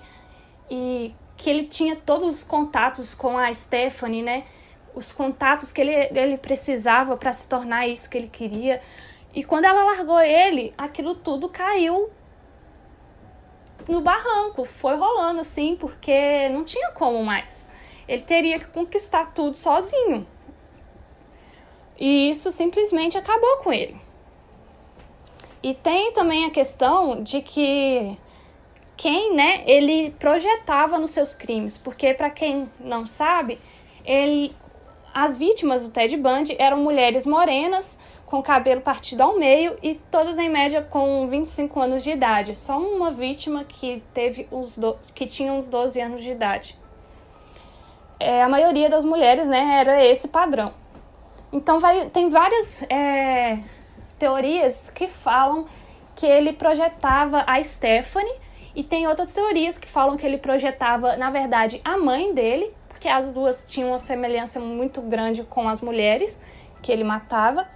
e 0.70 1.14
que 1.36 1.50
ele 1.50 1.66
tinha 1.66 1.96
todos 1.96 2.36
os 2.36 2.44
contatos 2.44 3.16
com 3.16 3.38
a 3.38 3.52
Stephanie, 3.52 4.22
né? 4.22 4.44
Os 4.94 5.12
contatos 5.12 5.72
que 5.72 5.82
ele, 5.82 5.94
ele 5.94 6.38
precisava 6.38 7.16
para 7.16 7.32
se 7.32 7.48
tornar 7.48 7.88
isso 7.88 8.10
que 8.10 8.18
ele 8.18 8.28
queria. 8.28 8.82
E 9.34 9.44
quando 9.44 9.66
ela 9.66 9.84
largou 9.86 10.20
ele, 10.20 10.74
aquilo 10.78 11.16
tudo 11.16 11.48
caiu 11.48 12.10
no 13.88 14.02
barranco. 14.02 14.66
Foi 14.66 14.96
rolando 14.96 15.42
assim, 15.42 15.76
porque 15.76 16.50
não 16.50 16.64
tinha 16.64 16.92
como 16.92 17.24
mais. 17.24 17.70
Ele 18.08 18.22
teria 18.22 18.60
que 18.60 18.68
conquistar 18.68 19.34
tudo 19.34 19.56
sozinho. 19.58 20.28
E 21.98 22.30
isso 22.30 22.52
simplesmente 22.52 23.18
acabou 23.18 23.58
com 23.58 23.72
ele. 23.72 23.96
E 25.64 25.76
tem 25.76 26.12
também 26.12 26.46
a 26.46 26.50
questão 26.50 27.22
de 27.22 27.42
que 27.42 28.18
quem, 28.98 29.36
né, 29.36 29.64
ele 29.66 30.12
projetava 30.12 30.98
nos 30.98 31.12
seus 31.12 31.36
crimes, 31.36 31.78
porque 31.78 32.14
para 32.14 32.30
quem 32.32 32.70
não 32.80 33.06
sabe, 33.06 33.60
ele 34.04 34.56
as 35.14 35.38
vítimas 35.38 35.84
do 35.84 35.92
Ted 35.92 36.16
Bundy 36.18 36.56
eram 36.58 36.78
mulheres 36.78 37.26
morenas 37.26 37.98
com 38.26 38.42
cabelo 38.42 38.80
partido 38.80 39.22
ao 39.22 39.38
meio 39.38 39.76
e 39.84 39.96
todas 40.10 40.40
em 40.40 40.50
média 40.50 40.82
com 40.82 41.28
25 41.28 41.80
anos 41.82 42.04
de 42.04 42.12
idade. 42.12 42.56
Só 42.56 42.80
uma 42.80 43.12
vítima 43.12 43.66
que 43.66 44.02
teve 44.14 44.48
uns 44.52 44.78
do... 44.78 44.98
que 45.14 45.28
tinha 45.28 45.52
uns 45.52 45.68
12 45.68 46.00
anos 46.00 46.24
de 46.24 46.32
idade. 46.32 46.80
É, 48.20 48.42
a 48.42 48.48
maioria 48.48 48.90
das 48.90 49.04
mulheres, 49.04 49.48
né, 49.48 49.80
era 49.80 50.06
esse 50.06 50.28
padrão. 50.28 50.74
Então 51.52 51.80
vai, 51.80 52.10
tem 52.10 52.30
várias 52.30 52.82
é, 52.84 53.60
teorias 54.18 54.90
que 54.90 55.08
falam 55.08 55.66
que 56.16 56.26
ele 56.26 56.54
projetava 56.54 57.44
a 57.46 57.62
Stephanie 57.62 58.36
e 58.74 58.84
tem 58.84 59.08
outras 59.08 59.34
teorias 59.34 59.78
que 59.78 59.90
falam 59.90 60.16
que 60.16 60.26
ele 60.26 60.38
projetava, 60.38 61.18
na 61.18 61.30
verdade, 61.30 61.82
a 61.84 61.98
mãe 61.98 62.34
dele, 62.34 62.74
porque 63.02 63.10
as 63.10 63.32
duas 63.32 63.66
tinham 63.68 63.90
uma 63.90 63.98
semelhança 63.98 64.60
muito 64.60 65.02
grande 65.02 65.42
com 65.42 65.68
as 65.68 65.82
mulheres 65.82 66.40
que 66.84 66.92
ele 66.92 67.04
matava. 67.04 67.68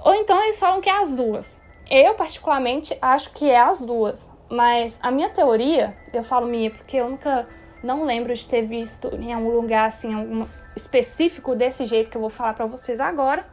Ou 0.00 0.14
então 0.14 0.42
eles 0.42 0.58
falam 0.58 0.80
que 0.80 0.88
é 0.88 1.02
as 1.02 1.14
duas. 1.14 1.60
Eu, 1.90 2.14
particularmente, 2.14 2.96
acho 3.02 3.30
que 3.34 3.50
é 3.50 3.60
as 3.60 3.80
duas. 3.80 4.30
Mas 4.48 4.98
a 5.02 5.10
minha 5.10 5.28
teoria, 5.28 5.94
eu 6.14 6.24
falo 6.24 6.46
minha 6.46 6.70
porque 6.70 6.96
eu 6.96 7.10
nunca 7.10 7.46
não 7.84 8.06
lembro 8.06 8.32
de 8.32 8.48
ter 8.48 8.62
visto 8.62 9.14
em 9.16 9.34
algum 9.34 9.50
lugar 9.50 9.84
assim, 9.84 10.14
algum 10.14 10.46
específico 10.74 11.54
desse 11.54 11.84
jeito 11.84 12.08
que 12.08 12.16
eu 12.16 12.22
vou 12.22 12.30
falar 12.30 12.54
para 12.54 12.64
vocês 12.64 13.02
agora. 13.02 13.44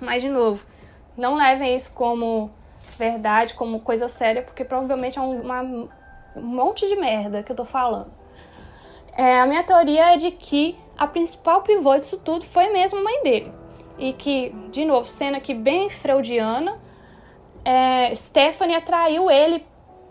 Mas 0.00 0.22
de 0.22 0.28
novo, 0.28 0.64
não 1.16 1.34
levem 1.34 1.74
isso 1.74 1.92
como 1.92 2.52
verdade, 2.96 3.54
como 3.54 3.80
coisa 3.80 4.06
séria, 4.06 4.42
porque 4.42 4.64
provavelmente 4.64 5.18
é 5.18 5.20
uma, 5.20 5.62
um 5.62 5.88
monte 6.36 6.86
de 6.86 6.94
merda 6.94 7.42
que 7.42 7.50
eu 7.50 7.56
tô 7.56 7.64
falando. 7.64 8.25
É, 9.16 9.40
a 9.40 9.46
minha 9.46 9.62
teoria 9.62 10.14
é 10.14 10.16
de 10.16 10.30
que 10.30 10.78
a 10.96 11.06
principal 11.06 11.62
pivô 11.62 11.96
disso 11.96 12.18
tudo 12.18 12.44
foi 12.44 12.68
mesmo 12.70 12.98
a 12.98 13.02
mãe 13.02 13.22
dele 13.22 13.52
e 13.98 14.12
que, 14.12 14.50
de 14.70 14.84
novo, 14.84 15.06
cena 15.06 15.38
aqui 15.38 15.54
bem 15.54 15.88
freudiana, 15.88 16.78
é, 17.64 18.14
Stephanie 18.14 18.76
atraiu 18.76 19.30
ele 19.30 19.64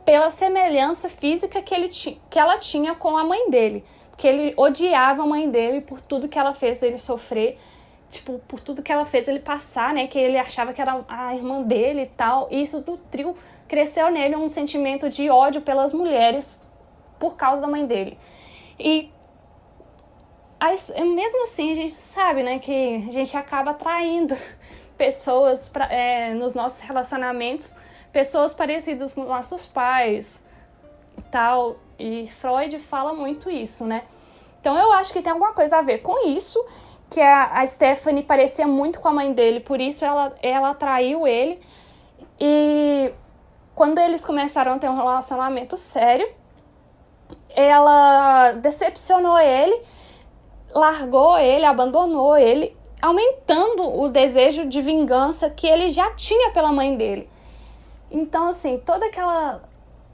pela 0.04 0.30
semelhança 0.30 1.10
física 1.10 1.62
que, 1.62 1.74
ele 1.74 1.90
que 1.90 2.40
ela 2.40 2.58
tinha 2.58 2.96
com 2.96 3.18
a 3.18 3.24
mãe 3.24 3.50
dele. 3.50 3.84
Porque 4.10 4.28
ele 4.28 4.54
odiava 4.56 5.24
a 5.24 5.26
mãe 5.26 5.50
dele 5.50 5.82
por 5.82 6.00
tudo 6.00 6.28
que 6.28 6.40
ela 6.40 6.54
fez 6.54 6.82
ele 6.82 6.98
sofrer, 6.98 7.60
tipo, 8.10 8.40
por 8.48 8.60
tudo 8.60 8.82
que 8.82 8.92
ela 8.92 9.06
fez 9.06 9.28
ele 9.28 9.40
passar, 9.40 9.94
né? 9.94 10.08
Que 10.08 10.18
ele 10.18 10.38
achava 10.38 10.74
que 10.74 10.82
era 10.82 11.04
a 11.08 11.36
irmã 11.36 11.62
dele 11.62 12.04
e 12.04 12.06
tal. 12.08 12.48
E 12.50 12.62
isso 12.62 12.82
do 12.82 12.98
trio 12.98 13.36
cresceu 13.68 14.10
nele 14.10 14.36
um 14.36 14.48
sentimento 14.48 15.10
de 15.10 15.30
ódio 15.30 15.62
pelas 15.62 15.92
mulheres 15.92 16.64
por 17.20 17.36
causa 17.36 17.62
da 17.62 17.68
mãe 17.68 17.86
dele. 17.86 18.18
E 18.80 19.12
mesmo 21.16 21.44
assim, 21.44 21.72
a 21.72 21.76
gente 21.76 21.92
sabe, 21.92 22.42
né, 22.44 22.60
que 22.60 23.06
a 23.08 23.12
gente 23.12 23.36
acaba 23.38 23.72
atraindo 23.72 24.36
pessoas 24.98 25.70
pra, 25.70 25.86
é, 25.94 26.34
nos 26.34 26.56
nossos 26.56 26.80
relacionamentos, 26.80 27.76
pessoas 28.12 28.54
parecidas 28.54 29.14
com 29.14 29.24
nossos 29.26 29.68
pais 29.68 30.42
e 31.18 31.22
tal. 31.24 31.78
E 32.00 32.28
Freud 32.28 32.80
fala 32.80 33.14
muito 33.14 33.50
isso, 33.50 33.86
né? 33.86 34.04
Então 34.60 34.78
eu 34.78 34.92
acho 34.94 35.14
que 35.14 35.22
tem 35.22 35.32
alguma 35.32 35.54
coisa 35.54 35.78
a 35.78 35.82
ver 35.82 36.00
com 36.00 36.28
isso, 36.28 36.64
que 37.10 37.22
a, 37.22 37.60
a 37.60 37.68
Stephanie 37.68 38.24
parecia 38.24 38.66
muito 38.66 39.00
com 39.00 39.08
a 39.08 39.14
mãe 39.14 39.32
dele, 39.32 39.60
por 39.60 39.80
isso 39.80 40.04
ela, 40.04 40.36
ela 40.42 40.72
atraiu 40.72 41.28
ele. 41.28 41.60
E 42.40 43.14
quando 43.76 44.00
eles 44.00 44.26
começaram 44.26 44.74
a 44.74 44.80
ter 44.80 44.90
um 44.90 44.96
relacionamento 44.96 45.78
sério, 45.78 46.28
ela 47.56 48.52
decepcionou 48.54 49.38
ele 49.40 49.82
largou 50.76 51.40
ele, 51.40 51.66
abandonou 51.66 52.38
ele, 52.38 52.76
aumentando 53.02 53.98
o 53.98 54.10
desejo 54.10 54.66
de 54.66 54.82
vingança 54.82 55.50
que 55.50 55.66
ele 55.66 55.90
já 55.90 56.12
tinha 56.12 56.52
pela 56.52 56.72
mãe 56.74 56.98
dele. 56.98 57.30
Então, 58.12 58.50
assim, 58.50 58.78
toda 58.78 59.06
aquela 59.06 59.64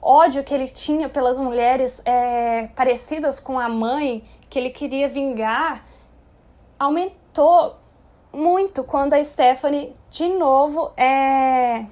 ódio 0.00 0.44
que 0.44 0.54
ele 0.54 0.68
tinha 0.68 1.08
pelas 1.08 1.38
mulheres 1.38 2.00
é, 2.04 2.68
parecidas 2.76 3.40
com 3.40 3.58
a 3.58 3.68
mãe, 3.68 4.24
que 4.48 4.58
ele 4.58 4.70
queria 4.70 5.08
vingar, 5.08 5.84
aumentou 6.78 7.76
muito 8.32 8.84
quando 8.84 9.14
a 9.14 9.24
Stephanie, 9.24 9.94
de 10.10 10.28
novo, 10.28 10.92
é, 10.96 11.84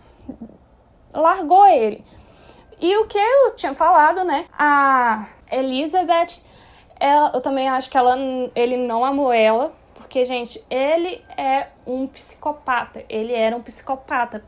largou 1.12 1.66
ele. 1.66 2.04
E 2.80 2.96
o 2.98 3.06
que 3.06 3.18
eu 3.18 3.54
tinha 3.56 3.74
falado, 3.74 4.24
né? 4.24 4.46
A 4.52 5.26
Elizabeth 5.50 6.42
ela, 7.00 7.32
eu 7.32 7.40
também 7.40 7.66
acho 7.68 7.88
que 7.88 7.96
ela, 7.96 8.14
ele 8.54 8.76
não 8.76 9.02
amou 9.04 9.32
ela, 9.32 9.72
porque, 9.94 10.24
gente, 10.24 10.62
ele 10.68 11.24
é 11.36 11.68
um 11.86 12.06
psicopata. 12.06 13.04
Ele 13.08 13.32
era 13.32 13.56
um 13.56 13.62
psicopata. 13.62 14.44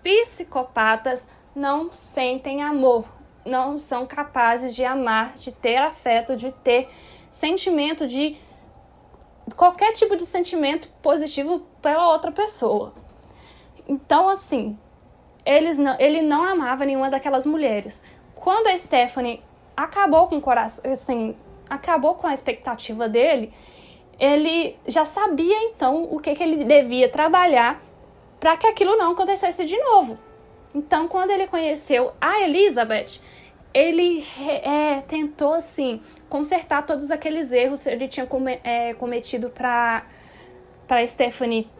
Psicopatas 0.00 1.26
não 1.54 1.92
sentem 1.92 2.62
amor, 2.62 3.04
não 3.44 3.76
são 3.76 4.06
capazes 4.06 4.74
de 4.74 4.84
amar, 4.84 5.36
de 5.38 5.50
ter 5.50 5.76
afeto, 5.76 6.36
de 6.36 6.52
ter 6.52 6.88
sentimento 7.30 8.06
de 8.06 8.36
qualquer 9.56 9.92
tipo 9.92 10.16
de 10.16 10.24
sentimento 10.24 10.88
positivo 11.02 11.66
pela 11.80 12.08
outra 12.08 12.30
pessoa. 12.30 12.94
Então, 13.88 14.28
assim, 14.28 14.78
eles 15.44 15.78
não, 15.78 15.96
ele 15.98 16.22
não 16.22 16.44
amava 16.44 16.84
nenhuma 16.84 17.10
daquelas 17.10 17.44
mulheres. 17.44 18.02
Quando 18.34 18.68
a 18.68 18.78
Stephanie 18.78 19.42
acabou 19.76 20.28
com 20.28 20.36
o 20.36 20.40
coração, 20.40 20.90
assim, 20.90 21.36
acabou 21.68 22.14
com 22.14 22.26
a 22.26 22.34
expectativa 22.34 23.08
dele, 23.08 23.52
ele 24.18 24.76
já 24.86 25.04
sabia 25.04 25.64
então 25.64 26.04
o 26.04 26.18
que, 26.20 26.34
que 26.34 26.42
ele 26.42 26.64
devia 26.64 27.08
trabalhar 27.08 27.82
para 28.38 28.56
que 28.56 28.66
aquilo 28.66 28.96
não 28.96 29.12
acontecesse 29.12 29.64
de 29.64 29.78
novo. 29.78 30.18
Então, 30.74 31.06
quando 31.08 31.30
ele 31.30 31.46
conheceu 31.46 32.12
a 32.20 32.40
Elizabeth, 32.40 33.20
ele 33.74 34.26
é, 34.62 35.00
tentou 35.02 35.54
assim 35.54 36.00
consertar 36.28 36.84
todos 36.84 37.10
aqueles 37.10 37.52
erros 37.52 37.82
que 37.82 37.90
ele 37.90 38.08
tinha 38.08 38.28
é, 38.64 38.94
cometido 38.94 39.50
para 39.50 40.04
para 40.86 41.06
Stephanie 41.06 41.70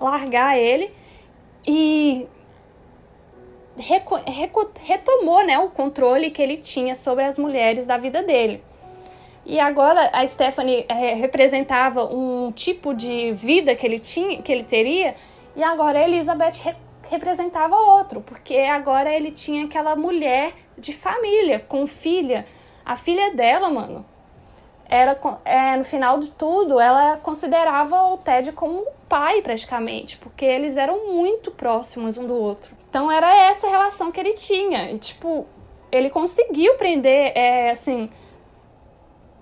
largar 0.00 0.56
ele 0.56 0.90
e 1.66 2.26
retomou 3.76 5.44
né, 5.44 5.58
o 5.58 5.70
controle 5.70 6.30
que 6.30 6.42
ele 6.42 6.56
tinha 6.56 6.94
sobre 6.94 7.24
as 7.24 7.36
mulheres 7.36 7.86
da 7.86 7.96
vida 7.96 8.22
dele. 8.22 8.62
E 9.46 9.60
agora 9.60 10.08
a 10.12 10.26
Stephanie 10.26 10.86
é, 10.88 11.14
representava 11.14 12.04
um 12.04 12.50
tipo 12.52 12.94
de 12.94 13.32
vida 13.32 13.74
que 13.74 13.86
ele 13.86 13.98
tinha, 13.98 14.40
que 14.40 14.50
ele 14.50 14.64
teria, 14.64 15.14
e 15.54 15.62
agora 15.62 15.98
a 15.98 16.04
Elizabeth 16.04 16.62
re 16.62 16.74
representava 17.06 17.76
outro, 17.76 18.22
porque 18.22 18.56
agora 18.56 19.12
ele 19.12 19.30
tinha 19.30 19.66
aquela 19.66 19.94
mulher 19.94 20.54
de 20.76 20.90
família, 20.90 21.60
com 21.60 21.86
filha. 21.86 22.46
A 22.82 22.96
filha 22.96 23.34
dela, 23.34 23.68
mano, 23.68 24.06
era 24.88 25.18
é, 25.44 25.76
no 25.76 25.84
final 25.84 26.18
de 26.18 26.30
tudo, 26.30 26.80
ela 26.80 27.18
considerava 27.18 28.04
o 28.04 28.16
Ted 28.16 28.52
como 28.52 28.80
um 28.80 28.86
pai 29.06 29.42
praticamente, 29.42 30.16
porque 30.16 30.46
eles 30.46 30.78
eram 30.78 31.12
muito 31.12 31.50
próximos 31.50 32.16
um 32.16 32.26
do 32.26 32.34
outro. 32.34 32.74
Então 32.94 33.10
era 33.10 33.36
essa 33.36 33.66
relação 33.66 34.12
que 34.12 34.20
ele 34.20 34.34
tinha. 34.34 34.92
E 34.92 34.98
tipo, 35.00 35.48
ele 35.90 36.08
conseguiu 36.08 36.74
prender, 36.76 37.32
é, 37.34 37.70
assim, 37.70 38.08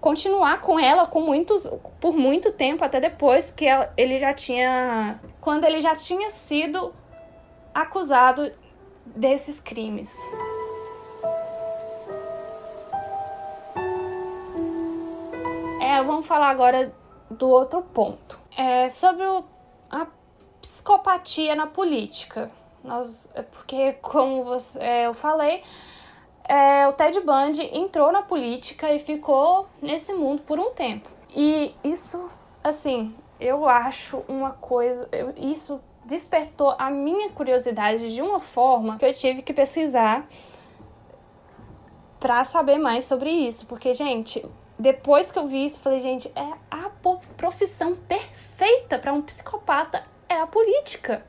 continuar 0.01 0.62
com 0.62 0.81
ela 0.81 1.07
com 1.07 1.21
muitos, 1.21 1.69
por 2.01 2.15
muito 2.15 2.51
tempo, 2.51 2.83
até 2.83 2.99
depois 2.99 3.51
que 3.51 3.67
ele 3.95 4.19
já 4.19 4.33
tinha. 4.33 5.21
Quando 5.38 5.65
ele 5.65 5.83
já 5.83 5.95
tinha 5.95 6.31
sido 6.31 6.95
acusado 7.75 8.51
desses 9.05 9.61
crimes. 9.61 10.17
É, 15.79 16.03
vamos 16.03 16.27
falar 16.27 16.49
agora 16.49 16.91
do 17.29 17.51
outro 17.51 17.83
ponto. 17.83 18.41
É 18.57 18.88
sobre 18.88 19.27
o, 19.27 19.45
a 19.91 20.07
psicopatia 20.62 21.55
na 21.55 21.67
política. 21.67 22.51
Nós, 22.83 23.29
é 23.35 23.42
porque, 23.42 23.92
como 24.03 24.45
você, 24.45 24.79
é, 24.81 25.07
eu 25.07 25.14
falei, 25.14 25.62
é, 26.45 26.87
o 26.88 26.92
Ted 26.92 27.21
Bundy 27.21 27.62
entrou 27.77 28.12
na 28.12 28.23
política 28.23 28.92
e 28.92 28.99
ficou 28.99 29.66
nesse 29.81 30.12
mundo 30.12 30.42
por 30.42 30.59
um 30.59 30.71
tempo. 30.71 31.09
E 31.35 31.75
isso, 31.83 32.31
assim, 32.62 33.14
eu 33.40 33.68
acho 33.68 34.23
uma 34.29 34.51
coisa. 34.51 35.09
Eu, 35.12 35.33
isso 35.37 35.81
despertou 36.05 36.75
a 36.79 36.90
minha 36.90 37.31
curiosidade 37.31 38.12
de 38.12 38.21
uma 38.21 38.40
forma 38.40 38.99
que 38.99 39.05
eu 39.05 39.12
tive 39.12 39.42
que 39.42 39.53
pesquisar 39.53 40.27
para 42.18 42.45
saber 42.45 42.79
mais 42.79 43.05
sobre 43.05 43.31
isso. 43.31 43.66
Porque, 43.66 43.95
gente, 43.95 44.45
depois 44.79 45.31
que 45.31 45.38
eu 45.38 45.47
vi 45.47 45.64
isso, 45.64 45.79
eu 45.79 45.83
falei, 45.83 46.01
gente, 46.01 46.31
é 46.37 46.53
a 46.71 46.90
profissão 47.37 47.97
perfeita 47.97 48.99
para 48.99 49.12
um 49.12 49.23
psicopata 49.23 50.03
é 50.29 50.40
a 50.40 50.47
política. 50.47 51.25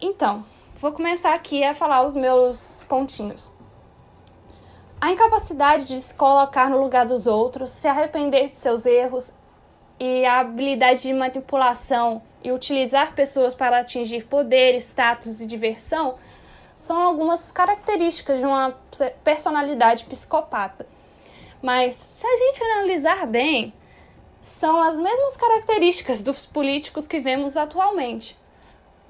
Então, 0.00 0.44
vou 0.76 0.92
começar 0.92 1.34
aqui 1.34 1.64
a 1.64 1.74
falar 1.74 2.06
os 2.06 2.14
meus 2.14 2.84
pontinhos. 2.88 3.50
A 5.00 5.10
incapacidade 5.10 5.84
de 5.84 5.98
se 5.98 6.14
colocar 6.14 6.70
no 6.70 6.80
lugar 6.80 7.04
dos 7.04 7.26
outros, 7.26 7.70
se 7.70 7.88
arrepender 7.88 8.50
de 8.50 8.56
seus 8.56 8.86
erros 8.86 9.34
e 9.98 10.24
a 10.24 10.40
habilidade 10.40 11.02
de 11.02 11.12
manipulação 11.12 12.22
e 12.42 12.52
utilizar 12.52 13.14
pessoas 13.14 13.54
para 13.54 13.80
atingir 13.80 14.26
poder, 14.26 14.76
status 14.76 15.40
e 15.40 15.46
diversão 15.46 16.16
são 16.76 17.00
algumas 17.00 17.50
características 17.50 18.38
de 18.38 18.44
uma 18.44 18.76
personalidade 19.24 20.04
psicopata. 20.04 20.86
Mas 21.60 21.94
se 21.94 22.24
a 22.24 22.36
gente 22.36 22.62
analisar 22.62 23.26
bem, 23.26 23.74
são 24.40 24.80
as 24.80 24.98
mesmas 24.98 25.36
características 25.36 26.22
dos 26.22 26.46
políticos 26.46 27.08
que 27.08 27.18
vemos 27.18 27.56
atualmente. 27.56 28.38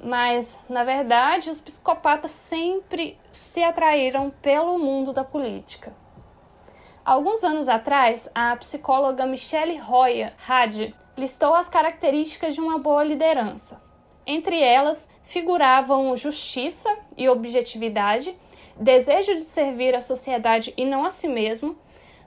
Mas, 0.01 0.57
na 0.69 0.85
verdade, 0.85 1.51
os 1.51 1.61
psicopatas 1.61 2.31
sempre 2.31 3.19
se 3.33 3.63
atraíram 3.63 4.31
pelo 4.43 4.79
mundo 4.79 5.13
da 5.13 5.25
política. 5.25 5.93
Alguns 7.05 7.43
anos 7.43 7.69
atrás, 7.69 8.29
a 8.35 8.55
psicóloga 8.57 9.27
Michelle 9.27 9.77
Roya 9.79 10.35
Had 10.47 10.93
listou 11.17 11.55
as 11.55 11.69
características 11.69 12.55
de 12.55 12.61
uma 12.61 12.79
boa 12.79 13.03
liderança. 13.03 13.83
Entre 14.27 14.63
elas, 14.63 15.09
figuravam 15.25 16.17
justiça 16.17 16.95
e 17.17 17.29
objetividade, 17.29 18.39
desejo 18.77 19.35
de 19.35 19.43
servir 19.43 19.95
a 19.95 20.01
sociedade 20.01 20.73
e 20.77 20.85
não 20.85 21.05
a 21.05 21.11
si 21.11 21.27
mesmo, 21.27 21.77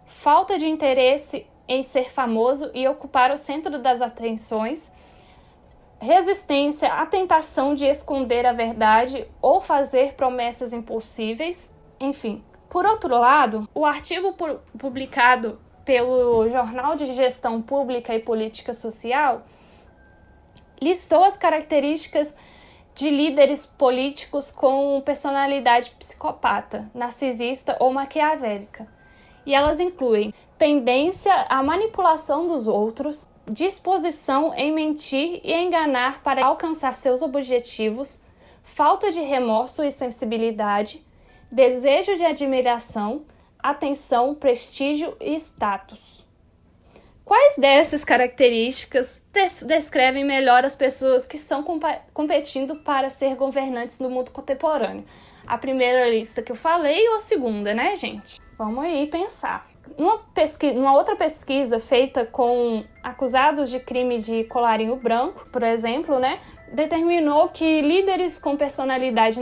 falta 0.06 0.58
de 0.58 0.68
interesse 0.68 1.48
em 1.68 1.84
ser 1.84 2.12
famoso 2.12 2.70
e 2.74 2.88
ocupar 2.88 3.32
o 3.32 3.38
centro 3.38 3.80
das 3.80 4.02
atenções, 4.02 4.92
resistência 6.02 6.92
à 6.92 7.06
tentação 7.06 7.76
de 7.76 7.86
esconder 7.86 8.46
a 8.46 8.54
verdade 8.54 9.28
ou 9.40 9.62
fazer 9.62 10.16
promessas 10.16 10.74
impossíveis, 10.74 11.72
enfim. 12.00 12.44
Por 12.68 12.86
outro 12.86 13.16
lado, 13.16 13.70
o 13.74 13.86
artigo 13.86 14.36
publicado 14.78 15.60
pelo 15.86 16.50
Jornal 16.50 16.96
de 16.96 17.14
Gestão 17.14 17.62
Pública 17.62 18.16
e 18.16 18.20
Política 18.20 18.74
Social 18.74 19.46
listou 20.82 21.24
as 21.24 21.38
características 21.38 22.36
de 22.96 23.10
líderes 23.10 23.66
políticos 23.66 24.50
com 24.50 25.02
personalidade 25.06 25.92
psicopata, 25.92 26.90
narcisista 26.96 27.78
ou 27.80 27.94
maquiavélica. 27.94 28.88
E 29.46 29.54
elas 29.54 29.80
incluem 29.80 30.34
tendência 30.58 31.34
à 31.50 31.62
manipulação 31.62 32.48
dos 32.48 32.68
outros, 32.68 33.28
disposição 33.48 34.54
em 34.54 34.72
mentir 34.72 35.42
e 35.44 35.54
enganar 35.54 36.22
para 36.22 36.46
alcançar 36.46 36.94
seus 36.94 37.22
objetivos, 37.22 38.22
falta 38.64 39.12
de 39.12 39.22
remorso 39.22 39.84
e 39.84 39.92
sensibilidade, 39.92 41.06
desejo 41.52 42.16
de 42.16 42.24
admiração, 42.24 43.26
atenção, 43.60 44.34
prestígio 44.36 45.16
e 45.20 45.36
status. 45.36 46.26
Quais 47.24 47.56
dessas 47.56 48.04
características 48.04 49.24
descrevem 49.66 50.26
melhor 50.26 50.66
as 50.66 50.76
pessoas 50.76 51.26
que 51.26 51.38
estão 51.38 51.64
competindo 52.14 52.76
para 52.78 53.10
ser 53.10 53.36
governantes 53.36 54.00
no 54.00 54.10
mundo 54.10 54.32
contemporâneo? 54.32 55.06
A 55.48 55.58
primeira 55.58 56.10
lista 56.10 56.42
que 56.42 56.52
eu 56.52 56.56
falei 56.56 57.08
ou 57.08 57.16
a 57.16 57.20
segunda, 57.20 57.74
né, 57.74 57.96
gente? 57.96 58.40
Vamos 58.58 58.84
aí 58.84 59.08
pensar. 59.08 59.71
Uma, 59.98 60.20
pesquisa, 60.34 60.78
uma 60.78 60.94
outra 60.94 61.16
pesquisa 61.16 61.80
feita 61.80 62.26
com 62.26 62.84
acusados 63.04 63.70
de 63.70 63.80
crime 63.80 64.20
de 64.20 64.44
colarinho 64.46 64.96
branco, 64.96 65.48
por 65.52 65.64
exemplo, 65.64 66.20
né, 66.20 66.40
determinou 66.72 67.50
que 67.50 67.82
líderes 67.82 68.38
com 68.38 68.56
personalidade 68.56 69.40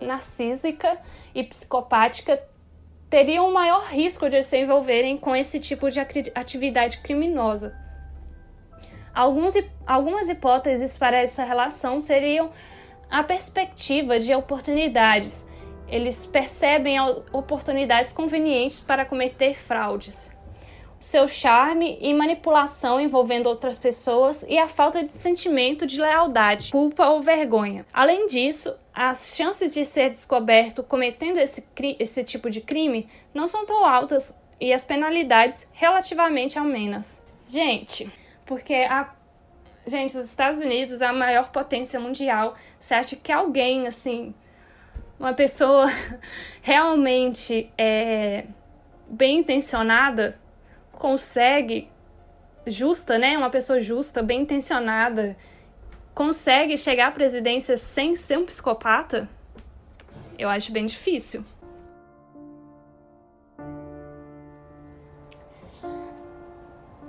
narcísica 0.00 0.98
e 1.34 1.44
psicopática 1.44 2.42
teriam 3.08 3.48
um 3.48 3.52
maior 3.52 3.84
risco 3.84 4.28
de 4.28 4.42
se 4.42 4.58
envolverem 4.58 5.16
com 5.16 5.34
esse 5.34 5.58
tipo 5.58 5.90
de 5.90 5.98
atividade 6.34 6.98
criminosa. 6.98 7.74
Alguns, 9.14 9.54
algumas 9.86 10.28
hipóteses 10.28 10.96
para 10.96 11.16
essa 11.16 11.42
relação 11.42 12.00
seriam 12.00 12.50
a 13.10 13.22
perspectiva 13.22 14.20
de 14.20 14.34
oportunidades, 14.34 15.44
eles 15.88 16.26
percebem 16.26 16.98
oportunidades 17.32 18.12
convenientes 18.12 18.80
para 18.80 19.04
cometer 19.04 19.54
fraudes. 19.54 20.30
Seu 21.00 21.28
charme 21.28 21.96
e 22.00 22.12
manipulação 22.12 23.00
envolvendo 23.00 23.46
outras 23.46 23.78
pessoas 23.78 24.44
e 24.48 24.58
a 24.58 24.66
falta 24.66 25.04
de 25.04 25.16
sentimento 25.16 25.86
de 25.86 26.00
lealdade, 26.00 26.72
culpa 26.72 27.08
ou 27.08 27.22
vergonha. 27.22 27.86
Além 27.92 28.26
disso, 28.26 28.74
as 28.92 29.36
chances 29.36 29.72
de 29.72 29.84
ser 29.84 30.10
descoberto 30.10 30.82
cometendo 30.82 31.38
esse, 31.38 31.64
esse 32.00 32.24
tipo 32.24 32.50
de 32.50 32.60
crime 32.60 33.06
não 33.32 33.46
são 33.46 33.64
tão 33.64 33.86
altas 33.86 34.36
e 34.60 34.72
as 34.72 34.82
penalidades 34.82 35.68
relativamente 35.72 36.58
amenas. 36.58 37.22
Gente, 37.46 38.10
porque 38.44 38.74
a 38.74 39.14
gente, 39.86 40.18
os 40.18 40.24
Estados 40.24 40.60
Unidos 40.60 41.00
é 41.00 41.06
a 41.06 41.12
maior 41.12 41.50
potência 41.50 42.00
mundial. 42.00 42.54
Você 42.80 42.94
acha 42.94 43.14
que 43.14 43.30
alguém 43.30 43.86
assim 43.86 44.34
uma 45.18 45.34
pessoa 45.34 45.86
realmente 46.62 47.70
é, 47.76 48.46
bem 49.08 49.38
intencionada 49.38 50.38
consegue, 50.92 51.88
justa, 52.66 53.18
né? 53.18 53.38
Uma 53.38 53.50
pessoa 53.50 53.80
justa, 53.80 54.22
bem 54.22 54.42
intencionada, 54.42 55.36
consegue 56.14 56.76
chegar 56.76 57.08
à 57.08 57.12
presidência 57.12 57.76
sem 57.76 58.14
ser 58.16 58.38
um 58.38 58.44
psicopata? 58.44 59.28
Eu 60.38 60.48
acho 60.48 60.72
bem 60.72 60.86
difícil. 60.86 61.44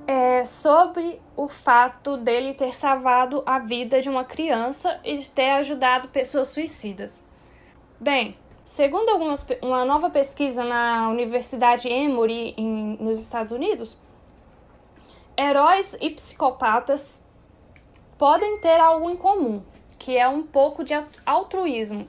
É 0.08 0.44
sobre 0.46 1.22
o 1.36 1.48
fato 1.48 2.18
dele 2.18 2.54
ter 2.54 2.74
salvado 2.74 3.44
a 3.46 3.60
vida 3.60 4.02
de 4.02 4.10
uma 4.10 4.24
criança 4.24 5.00
e 5.04 5.18
de 5.18 5.30
ter 5.30 5.52
ajudado 5.52 6.08
pessoas 6.08 6.48
suicidas. 6.48 7.22
Bem, 8.02 8.38
segundo 8.64 9.10
algumas, 9.10 9.46
uma 9.62 9.84
nova 9.84 10.10
pesquisa 10.10 10.64
na 10.64 11.10
Universidade 11.10 11.90
Emory 11.90 12.54
em, 12.56 12.96
nos 12.98 13.20
Estados 13.20 13.52
Unidos, 13.52 13.98
heróis 15.38 15.98
e 16.00 16.10
psicopatas 16.12 17.22
podem 18.18 18.58
ter 18.60 18.80
algo 18.80 19.10
em 19.10 19.18
comum, 19.18 19.62
que 19.98 20.16
é 20.16 20.30
um 20.30 20.44
pouco 20.44 20.82
de 20.82 20.94
altruísmo. 21.26 22.08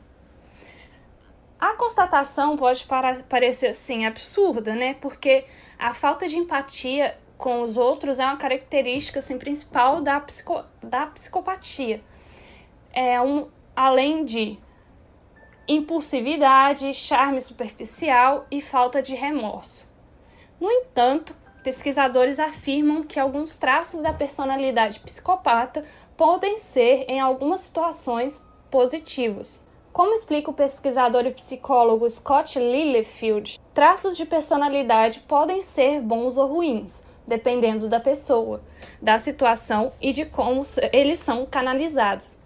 A 1.58 1.74
constatação 1.74 2.56
pode 2.56 2.86
parecer 3.28 3.66
assim 3.66 4.06
absurda, 4.06 4.76
né? 4.76 4.94
Porque 4.94 5.44
a 5.76 5.92
falta 5.92 6.28
de 6.28 6.36
empatia 6.36 7.18
com 7.36 7.62
os 7.62 7.76
outros 7.76 8.20
é 8.20 8.24
uma 8.24 8.36
característica 8.36 9.18
assim, 9.18 9.38
principal 9.38 10.00
da, 10.00 10.20
psico, 10.20 10.64
da 10.80 11.06
psicopatia. 11.06 12.00
É 12.92 13.20
um, 13.20 13.48
além 13.74 14.24
de 14.24 14.56
impulsividade, 15.66 16.92
charme 16.94 17.40
superficial 17.40 18.46
e 18.50 18.60
falta 18.60 19.00
de 19.00 19.14
remorso. 19.14 19.88
No 20.60 20.70
entanto, 20.70 21.34
pesquisadores 21.62 22.38
afirmam 22.38 23.02
que 23.02 23.20
alguns 23.20 23.58
traços 23.58 24.00
da 24.00 24.12
personalidade 24.12 25.00
psicopata 25.00 25.84
podem 26.16 26.58
ser, 26.58 27.04
em 27.08 27.20
algumas 27.20 27.60
situações, 27.60 28.44
positivos. 28.70 29.62
Como 29.92 30.14
explica 30.14 30.50
o 30.50 30.54
pesquisador 30.54 31.26
e 31.26 31.32
psicólogo 31.32 32.08
Scott 32.08 32.58
Littlefield, 32.58 33.58
traços 33.74 34.16
de 34.16 34.24
personalidade 34.24 35.20
podem 35.20 35.62
ser 35.62 36.00
bons 36.00 36.36
ou 36.36 36.46
ruins, 36.46 37.02
dependendo 37.26 37.88
da 37.88 37.98
pessoa, 37.98 38.62
da 39.00 39.18
situação 39.18 39.92
e 40.00 40.12
de 40.12 40.24
como 40.24 40.62
eles 40.92 41.18
são 41.18 41.44
canalizados. 41.44 42.36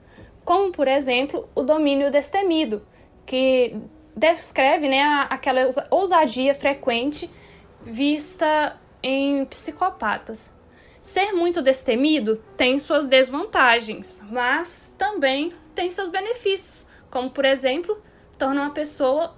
Como, 0.44 0.72
por 0.72 0.88
exemplo, 0.88 1.48
o 1.54 1.62
domínio 1.62 2.10
destemido, 2.10 2.82
que 3.26 3.76
descreve 4.16 4.88
né, 4.88 5.02
aquela 5.28 5.68
ousadia 5.90 6.54
frequente 6.54 7.30
vista 7.82 8.78
em 9.02 9.44
psicopatas. 9.44 10.52
Ser 11.00 11.32
muito 11.32 11.60
destemido 11.60 12.42
tem 12.56 12.78
suas 12.78 13.06
desvantagens, 13.06 14.22
mas 14.30 14.94
também 14.96 15.52
tem 15.74 15.90
seus 15.90 16.08
benefícios, 16.08 16.86
como 17.10 17.30
por 17.30 17.44
exemplo, 17.44 18.02
torna 18.38 18.62
uma 18.62 18.70
pessoa 18.70 19.36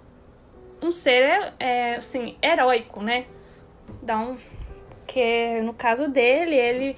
um 0.82 0.90
ser 0.90 1.54
é, 1.58 1.96
assim, 1.96 2.36
heróico, 2.42 3.02
né? 3.02 3.26
Dá 4.02 4.18
um. 4.18 4.38
Que 5.06 5.60
no 5.62 5.74
caso 5.74 6.08
dele, 6.08 6.54
ele. 6.54 6.96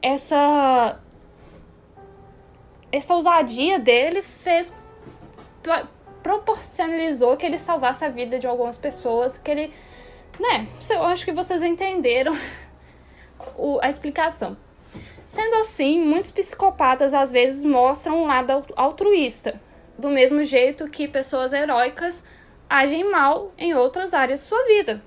Essa. 0.00 1.00
Essa 2.90 3.14
ousadia 3.14 3.78
dele 3.78 4.22
fez. 4.22 4.74
Proporcionalizou 6.22 7.36
que 7.36 7.46
ele 7.46 7.58
salvasse 7.58 8.04
a 8.04 8.08
vida 8.08 8.38
de 8.38 8.46
algumas 8.46 8.76
pessoas, 8.76 9.38
que 9.38 9.50
ele. 9.50 9.72
Né? 10.38 10.68
Eu 10.90 11.04
acho 11.04 11.24
que 11.24 11.32
vocês 11.32 11.62
entenderam 11.62 12.36
o, 13.56 13.78
a 13.80 13.88
explicação. 13.88 14.56
Sendo 15.24 15.56
assim, 15.56 16.00
muitos 16.00 16.30
psicopatas 16.30 17.12
às 17.12 17.30
vezes 17.30 17.64
mostram 17.64 18.22
um 18.22 18.26
lado 18.26 18.64
altruísta, 18.74 19.60
do 19.98 20.08
mesmo 20.08 20.42
jeito 20.42 20.88
que 20.88 21.06
pessoas 21.06 21.52
heróicas 21.52 22.24
agem 22.68 23.10
mal 23.10 23.52
em 23.58 23.74
outras 23.74 24.14
áreas 24.14 24.40
de 24.40 24.46
sua 24.46 24.64
vida. 24.64 25.02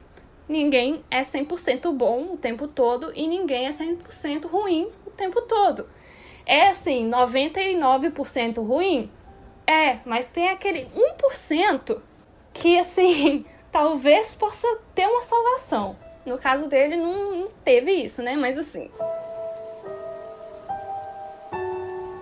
Ninguém 0.47 1.03
é 1.09 1.21
100% 1.21 1.91
bom 1.93 2.33
o 2.33 2.37
tempo 2.37 2.67
todo 2.67 3.11
e 3.15 3.27
ninguém 3.27 3.67
é 3.67 3.69
100% 3.69 4.47
ruim 4.47 4.89
o 5.05 5.09
tempo 5.09 5.41
todo. 5.43 5.87
É 6.45 6.69
assim, 6.69 7.09
99% 7.09 8.65
ruim? 8.65 9.09
É, 9.71 10.01
mas 10.05 10.25
tem 10.25 10.49
aquele 10.49 10.85
1% 10.93 11.97
que 12.53 12.77
assim, 12.77 13.45
talvez 13.71 14.35
possa 14.35 14.67
ter 14.93 15.07
uma 15.07 15.23
salvação. 15.23 15.95
No 16.25 16.37
caso 16.37 16.67
dele 16.67 16.97
não, 16.97 17.35
não 17.37 17.47
teve 17.63 17.89
isso, 17.93 18.21
né? 18.21 18.35
Mas 18.35 18.57
assim, 18.57 18.89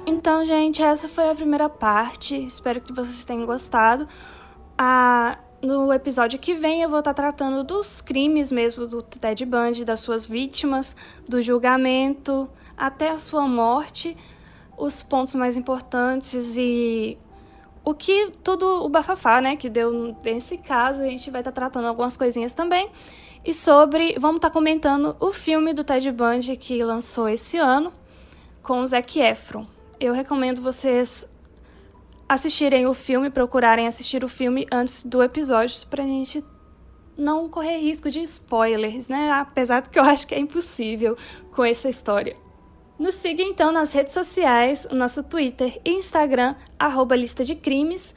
Então, 0.06 0.43
gente, 0.45 0.84
essa 0.84 1.08
foi 1.08 1.30
a 1.30 1.34
primeira 1.34 1.70
parte. 1.70 2.36
Espero 2.36 2.82
que 2.82 2.93
vocês 2.93 3.24
tenham 3.24 3.45
gostado. 3.45 4.08
Ah, 4.78 5.39
no 5.62 5.91
episódio 5.91 6.38
que 6.38 6.54
vem 6.54 6.84
eu 6.84 6.89
vou 6.89 7.00
estar 7.00 7.14
tratando 7.14 7.64
dos 7.64 8.00
crimes 8.00 8.52
mesmo 8.52 8.86
do 8.86 9.02
Ted 9.02 9.43
Bundy, 9.45 9.84
das 9.84 10.02
suas 10.02 10.26
vítimas, 10.26 10.95
do 11.28 11.41
julgamento 11.41 12.47
até 12.78 13.10
a 13.10 13.18
sua 13.18 13.47
morte, 13.47 14.16
os 14.78 15.02
pontos 15.02 15.36
mais 15.36 15.58
importantes 15.58 16.56
e 16.56 17.18
o 17.89 17.93
que 17.93 18.31
tudo 18.43 18.85
o 18.85 18.89
bafafá, 18.89 19.41
né, 19.41 19.55
que 19.55 19.69
deu 19.69 20.15
nesse 20.23 20.57
caso, 20.57 21.01
a 21.01 21.05
gente 21.05 21.29
vai 21.31 21.41
estar 21.41 21.51
tratando 21.51 21.87
algumas 21.87 22.15
coisinhas 22.15 22.53
também. 22.53 22.89
E 23.43 23.53
sobre, 23.53 24.15
vamos 24.19 24.37
estar 24.37 24.49
comentando 24.49 25.15
o 25.19 25.31
filme 25.31 25.73
do 25.73 25.83
Ted 25.83 26.11
Bundy 26.11 26.57
que 26.57 26.83
lançou 26.83 27.27
esse 27.29 27.57
ano 27.57 27.93
com 28.61 28.81
o 28.81 28.87
Zac 28.87 29.19
Efron 29.19 29.65
eu 29.99 30.13
recomendo 30.13 30.61
vocês 30.61 31.27
assistirem 32.27 32.87
o 32.87 32.93
filme, 32.93 33.29
procurarem 33.29 33.87
assistir 33.87 34.23
o 34.23 34.29
filme 34.29 34.65
antes 34.71 35.03
do 35.03 35.21
episódio 35.21 35.85
pra 35.87 36.03
gente 36.03 36.43
não 37.17 37.49
correr 37.49 37.77
risco 37.77 38.09
de 38.09 38.21
spoilers, 38.21 39.09
né? 39.09 39.31
Apesar 39.31 39.81
de 39.81 39.89
que 39.89 39.99
eu 39.99 40.03
acho 40.03 40.25
que 40.25 40.33
é 40.33 40.39
impossível 40.39 41.17
com 41.51 41.65
essa 41.65 41.89
história. 41.89 42.37
Nos 43.00 43.16
siga 43.16 43.41
então 43.41 43.72
nas 43.72 43.93
redes 43.93 44.14
sociais, 44.14 44.86
o 44.91 44.93
nosso 44.93 45.24
Twitter 45.24 45.80
e 45.86 45.91
Instagram, 45.91 46.54
arroba 46.78 47.16
lista 47.16 47.45
de 47.45 47.56
crimes. 47.56 48.14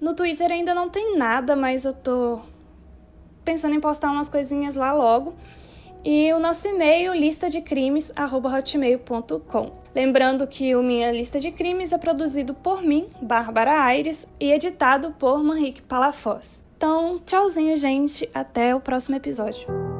No 0.00 0.14
Twitter 0.14 0.50
ainda 0.50 0.74
não 0.74 0.88
tem 0.88 1.18
nada, 1.18 1.54
mas 1.54 1.84
eu 1.84 1.92
tô 1.92 2.40
pensando 3.44 3.74
em 3.74 3.80
postar 3.80 4.10
umas 4.10 4.30
coisinhas 4.30 4.76
lá 4.76 4.94
logo. 4.94 5.34
E 6.02 6.32
o 6.32 6.38
nosso 6.38 6.66
e-mail, 6.66 7.12
lista 7.12 7.50
de 7.50 7.60
crimes, 7.60 8.10
arroba 8.16 8.48
hotmail.com. 8.48 9.72
Lembrando 9.94 10.46
que 10.46 10.74
o 10.74 10.82
Minha 10.82 11.12
Lista 11.12 11.38
de 11.38 11.50
Crimes 11.50 11.92
é 11.92 11.98
produzido 11.98 12.52
por 12.52 12.82
mim, 12.82 13.08
Bárbara 13.22 13.82
Aires, 13.82 14.26
e 14.40 14.50
editado 14.50 15.12
por 15.12 15.42
Manrique 15.42 15.82
Palafoz. 15.82 16.62
Então, 16.76 17.20
tchauzinho, 17.24 17.76
gente. 17.76 18.28
Até 18.34 18.74
o 18.74 18.80
próximo 18.80 19.16
episódio. 19.16 19.93